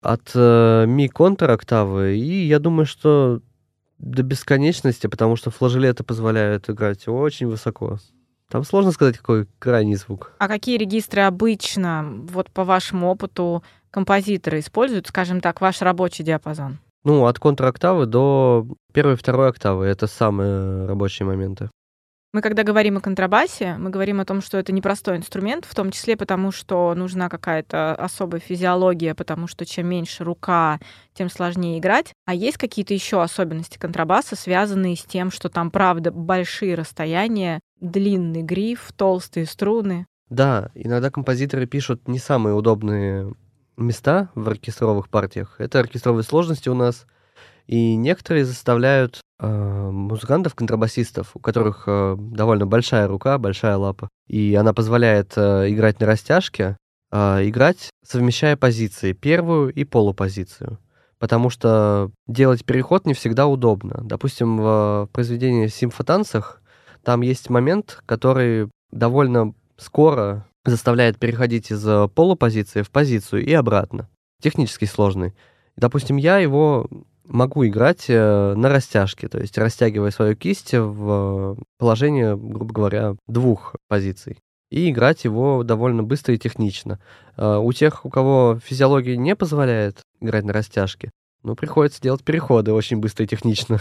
от 0.00 0.30
э, 0.34 0.86
ми 0.86 1.08
контроктавы, 1.08 2.16
и 2.16 2.46
я 2.46 2.60
думаю, 2.60 2.86
что 2.86 3.40
до 3.98 4.22
бесконечности, 4.22 5.08
потому 5.08 5.34
что 5.34 5.50
флажолеты 5.50 6.04
позволяют 6.04 6.70
играть 6.70 7.08
очень 7.08 7.48
высоко. 7.48 7.98
Там 8.48 8.64
сложно 8.64 8.92
сказать, 8.92 9.18
какой 9.18 9.46
крайний 9.58 9.96
звук. 9.96 10.32
А 10.38 10.48
какие 10.48 10.78
регистры 10.78 11.22
обычно, 11.22 12.04
вот 12.30 12.50
по 12.50 12.64
вашему 12.64 13.08
опыту, 13.08 13.62
композиторы 13.98 14.60
используют, 14.60 15.08
скажем 15.08 15.40
так, 15.40 15.60
ваш 15.60 15.82
рабочий 15.82 16.22
диапазон? 16.22 16.78
Ну, 17.02 17.26
от 17.26 17.40
контроктавы 17.40 18.06
до 18.06 18.64
первой 18.92 19.14
и 19.14 19.16
второй 19.16 19.48
октавы. 19.48 19.86
Это 19.86 20.06
самые 20.06 20.86
рабочие 20.86 21.26
моменты. 21.26 21.68
Мы 22.32 22.40
когда 22.42 22.62
говорим 22.62 22.98
о 22.98 23.00
контрабасе, 23.00 23.76
мы 23.78 23.90
говорим 23.90 24.20
о 24.20 24.24
том, 24.24 24.40
что 24.40 24.58
это 24.58 24.70
непростой 24.70 25.16
инструмент, 25.16 25.64
в 25.64 25.74
том 25.74 25.90
числе 25.90 26.16
потому, 26.16 26.52
что 26.52 26.94
нужна 26.94 27.28
какая-то 27.28 27.94
особая 27.94 28.40
физиология, 28.40 29.14
потому 29.14 29.48
что 29.48 29.64
чем 29.64 29.88
меньше 29.88 30.22
рука, 30.22 30.78
тем 31.14 31.28
сложнее 31.28 31.78
играть. 31.78 32.12
А 32.26 32.34
есть 32.34 32.58
какие-то 32.58 32.94
еще 32.94 33.20
особенности 33.20 33.78
контрабаса, 33.78 34.36
связанные 34.36 34.94
с 34.94 35.02
тем, 35.02 35.32
что 35.32 35.48
там, 35.48 35.72
правда, 35.72 36.12
большие 36.12 36.76
расстояния, 36.76 37.58
длинный 37.80 38.42
гриф, 38.42 38.92
толстые 38.94 39.46
струны? 39.46 40.06
Да, 40.28 40.70
иногда 40.74 41.10
композиторы 41.10 41.66
пишут 41.66 42.06
не 42.06 42.18
самые 42.18 42.54
удобные 42.54 43.32
места 43.78 44.30
в 44.34 44.48
оркестровых 44.48 45.08
партиях. 45.08 45.54
Это 45.58 45.80
оркестровые 45.80 46.24
сложности 46.24 46.68
у 46.68 46.74
нас. 46.74 47.06
И 47.66 47.96
некоторые 47.96 48.44
заставляют 48.44 49.20
э, 49.38 49.46
музыкантов, 49.46 50.54
контрабасистов, 50.54 51.30
у 51.34 51.38
которых 51.38 51.84
э, 51.86 52.16
довольно 52.18 52.66
большая 52.66 53.06
рука, 53.06 53.36
большая 53.38 53.76
лапа, 53.76 54.08
и 54.26 54.54
она 54.54 54.72
позволяет 54.72 55.34
э, 55.36 55.70
играть 55.70 56.00
на 56.00 56.06
растяжке, 56.06 56.78
э, 57.12 57.46
играть, 57.46 57.90
совмещая 58.04 58.56
позиции, 58.56 59.12
первую 59.12 59.70
и 59.72 59.84
полупозицию. 59.84 60.78
Потому 61.18 61.50
что 61.50 62.10
делать 62.26 62.64
переход 62.64 63.04
не 63.04 63.12
всегда 63.12 63.46
удобно. 63.46 64.00
Допустим, 64.02 64.56
в 64.56 65.08
произведении 65.12 65.66
«Симфотанцах» 65.66 66.62
там 67.02 67.20
есть 67.20 67.50
момент, 67.50 68.00
который 68.06 68.70
довольно 68.92 69.52
скоро 69.76 70.46
заставляет 70.70 71.18
переходить 71.18 71.70
из 71.70 71.86
э, 71.86 72.08
полупозиции 72.08 72.82
в 72.82 72.90
позицию 72.90 73.44
и 73.44 73.52
обратно. 73.52 74.08
Технически 74.42 74.84
сложный. 74.84 75.34
Допустим, 75.76 76.16
я 76.16 76.38
его 76.38 76.88
могу 77.24 77.66
играть 77.66 78.06
э, 78.08 78.54
на 78.54 78.68
растяжке, 78.68 79.28
то 79.28 79.38
есть 79.38 79.56
растягивая 79.58 80.10
свою 80.10 80.34
кисть 80.34 80.72
в 80.72 81.58
положение, 81.78 82.36
грубо 82.36 82.72
говоря, 82.72 83.16
двух 83.26 83.76
позиций. 83.88 84.38
И 84.70 84.90
играть 84.90 85.24
его 85.24 85.62
довольно 85.62 86.02
быстро 86.02 86.34
и 86.34 86.38
технично. 86.38 86.98
Э, 87.36 87.56
у 87.56 87.72
тех, 87.72 88.04
у 88.04 88.10
кого 88.10 88.58
физиология 88.64 89.16
не 89.16 89.36
позволяет 89.36 90.00
играть 90.20 90.44
на 90.44 90.52
растяжке, 90.52 91.10
ну, 91.42 91.54
приходится 91.54 92.02
делать 92.02 92.24
переходы 92.24 92.72
очень 92.72 92.98
быстро 92.98 93.24
и 93.24 93.28
технично. 93.28 93.78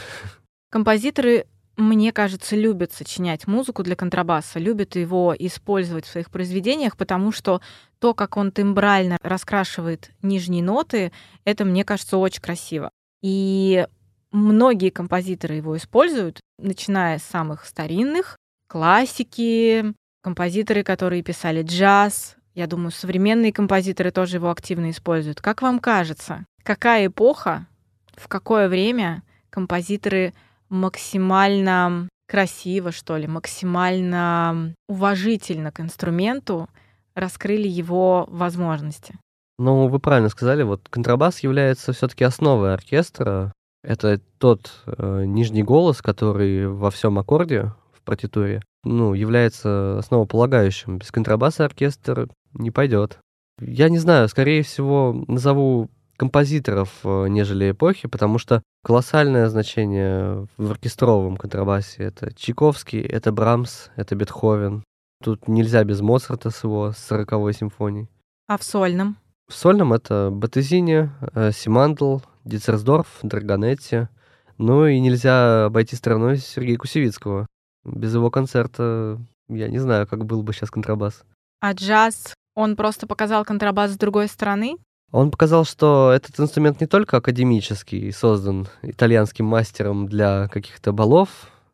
Композиторы 0.70 1.46
мне 1.78 2.12
кажется, 2.12 2.56
любят 2.56 2.92
сочинять 2.92 3.48
музыку 3.48 3.84
для 3.84 3.96
контрабаса, 3.96 4.60
любят 4.60 4.96
его 4.96 5.36
использовать 5.38 6.06
в 6.06 6.10
своих 6.10 6.32
произведениях, 6.32 6.98
потому 6.98 7.32
что 7.32 7.62
то, 8.00 8.14
как 8.14 8.36
он 8.36 8.52
тембрально 8.52 9.18
раскрашивает 9.22 10.12
нижние 10.24 10.64
ноты, 10.64 11.12
это, 11.46 11.66
мне 11.66 11.86
кажется, 11.86 12.18
очень 12.18 12.42
красиво. 12.42 12.90
И 13.22 13.88
многие 14.32 14.90
композиторы 14.90 15.56
его 15.56 15.78
используют, 15.78 16.42
начиная 16.58 17.20
с 17.20 17.24
самых 17.24 17.66
старинных, 17.66 18.38
классики, 18.68 19.94
композиторы, 20.22 20.84
которые 20.84 21.22
писали 21.22 21.62
джаз. 21.62 22.36
Я 22.56 22.66
думаю, 22.66 22.92
современные 22.92 23.54
композиторы 23.54 24.12
тоже 24.12 24.38
его 24.38 24.50
активно 24.50 24.90
используют. 24.90 25.42
Как 25.42 25.62
вам 25.62 25.80
кажется, 25.80 26.44
какая 26.64 27.08
эпоха, 27.08 27.68
в 28.16 28.28
какое 28.28 28.68
время 28.68 29.22
композиторы 29.52 30.34
максимально 30.70 32.10
красиво, 32.28 32.92
что 32.92 33.18
ли, 33.18 33.28
максимально 33.28 34.74
уважительно 34.88 35.72
к 35.72 35.80
инструменту 35.80 36.68
раскрыли 37.16 37.68
его 37.68 38.28
возможности. 38.30 39.16
Ну, 39.58 39.88
вы 39.88 40.00
правильно 40.00 40.30
сказали, 40.30 40.64
вот 40.64 40.88
контрабас 40.90 41.40
является 41.40 41.94
все-таки 41.94 42.24
основой 42.24 42.74
оркестра. 42.74 43.52
Это 43.84 44.20
тот 44.38 44.84
э, 44.86 45.24
нижний 45.26 45.64
голос, 45.64 46.02
который 46.02 46.68
во 46.68 46.92
всем 46.92 47.18
аккорде 47.18 47.74
в 47.94 48.04
партитуре, 48.04 48.62
ну, 48.84 49.14
является 49.14 49.98
основополагающим. 49.98 51.00
Без 51.00 51.12
контрабаса 51.12 51.66
оркестр 51.66 52.30
не 52.54 52.70
пойдет. 52.70 53.20
Я 53.60 53.90
не 53.90 53.98
знаю, 53.98 54.28
скорее 54.30 54.62
всего, 54.62 55.26
назову 55.28 55.90
композиторов, 56.18 56.90
э, 57.04 57.28
нежели 57.30 57.72
эпохи, 57.72 58.08
потому 58.08 58.40
что 58.40 58.64
колоссальное 58.84 59.48
значение 59.48 60.48
в 60.58 60.72
оркестровом 60.72 61.38
контрабасе 61.38 62.04
это 62.04 62.34
Чайковский, 62.34 63.02
это 63.02 63.32
Брамс, 63.32 63.90
это 63.96 64.16
Бетховен. 64.16 64.84
Тут 65.24 65.48
нельзя 65.48 65.84
без 65.84 66.02
Моцарта 66.02 66.50
с 66.50 66.64
его 66.64 66.90
40-й 66.90 67.54
симфонией. 67.54 68.10
А 68.48 68.58
в 68.58 68.64
сольном? 68.64 69.18
В 69.48 69.54
сольном 69.54 69.94
это 69.94 70.30
Батезини, 70.32 71.10
э, 71.34 71.52
Симандл, 71.52 72.20
Дицерсдорф, 72.44 73.20
Драгонетти. 73.24 74.10
Ну 74.58 74.86
и 74.88 75.00
нельзя 75.00 75.66
обойти 75.66 75.96
стороной 75.96 76.38
Сергея 76.38 76.78
Кусевицкого. 76.78 77.48
Без 77.86 78.14
его 78.14 78.30
концерта 78.32 79.20
я 79.48 79.70
не 79.70 79.80
знаю, 79.80 80.08
как 80.08 80.26
был 80.26 80.44
бы 80.44 80.54
сейчас 80.54 80.72
контрабас. 80.72 81.24
А 81.60 81.74
джаз, 81.74 82.34
он 82.54 82.76
просто 82.76 83.08
показал 83.08 83.46
контрабас 83.46 83.92
с 83.92 83.98
другой 83.98 84.28
стороны? 84.28 84.78
Он 85.12 85.32
показал, 85.32 85.64
что 85.64 86.12
этот 86.14 86.38
инструмент 86.40 86.82
не 86.82 86.88
только 86.88 87.18
академический, 87.18 88.12
создан 88.12 88.68
итальянским 88.82 89.46
мастером 89.46 90.08
для 90.08 90.50
каких-то 90.50 90.92
балов 90.92 91.30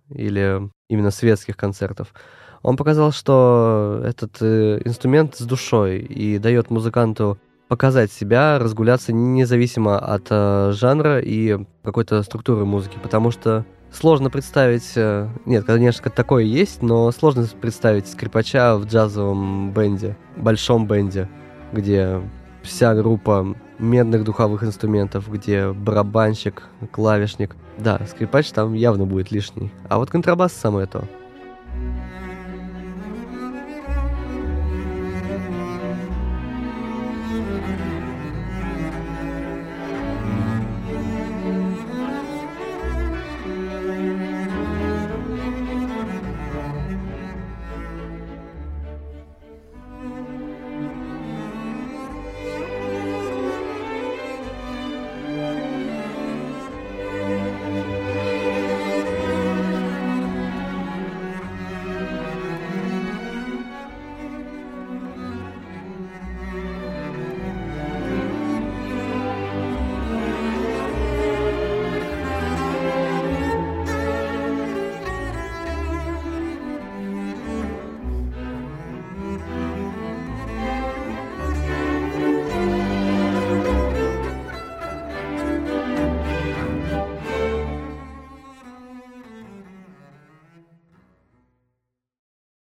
или 0.10 0.70
именно 0.88 1.10
светских 1.10 1.58
концертов. 1.58 2.14
Он 2.62 2.78
показал, 2.78 3.12
что 3.12 4.02
этот 4.06 4.38
э, 4.42 4.82
инструмент 4.86 5.36
с 5.36 5.42
душой 5.42 6.00
и 6.00 6.38
дает 6.38 6.70
музыканту 6.70 7.38
показать 7.68 8.12
себя, 8.12 8.60
разгуляться 8.60 9.12
независимо 9.12 9.98
от 9.98 10.28
э, 10.30 10.72
жанра 10.74 11.20
и 11.20 11.58
какой-то 11.84 12.22
структуры 12.22 12.66
музыки, 12.66 12.98
потому 13.02 13.32
что 13.32 13.66
сложно 13.92 14.30
представить, 14.30 14.94
э, 14.96 15.28
нет, 15.46 15.66
конечно, 15.66 16.10
такое 16.12 16.44
есть, 16.44 16.84
но 16.84 17.12
сложно 17.12 17.48
представить 17.60 18.08
скрипача 18.08 18.78
в 18.78 18.86
джазовом 18.86 19.74
бенде, 19.74 20.16
большом 20.38 20.88
бенде, 20.88 21.28
где 21.74 22.22
вся 22.64 22.96
группа 22.96 23.56
медных 23.78 24.24
духовых 24.24 24.64
инструментов, 24.64 25.30
где 25.32 25.72
барабанщик, 25.72 26.64
клавишник. 26.92 27.56
Да, 27.78 28.02
скрипач 28.10 28.50
там 28.52 28.74
явно 28.74 29.06
будет 29.06 29.32
лишний. 29.32 29.72
А 29.90 29.98
вот 29.98 30.10
контрабас 30.10 30.54
самое 30.54 30.88
то. 30.88 31.04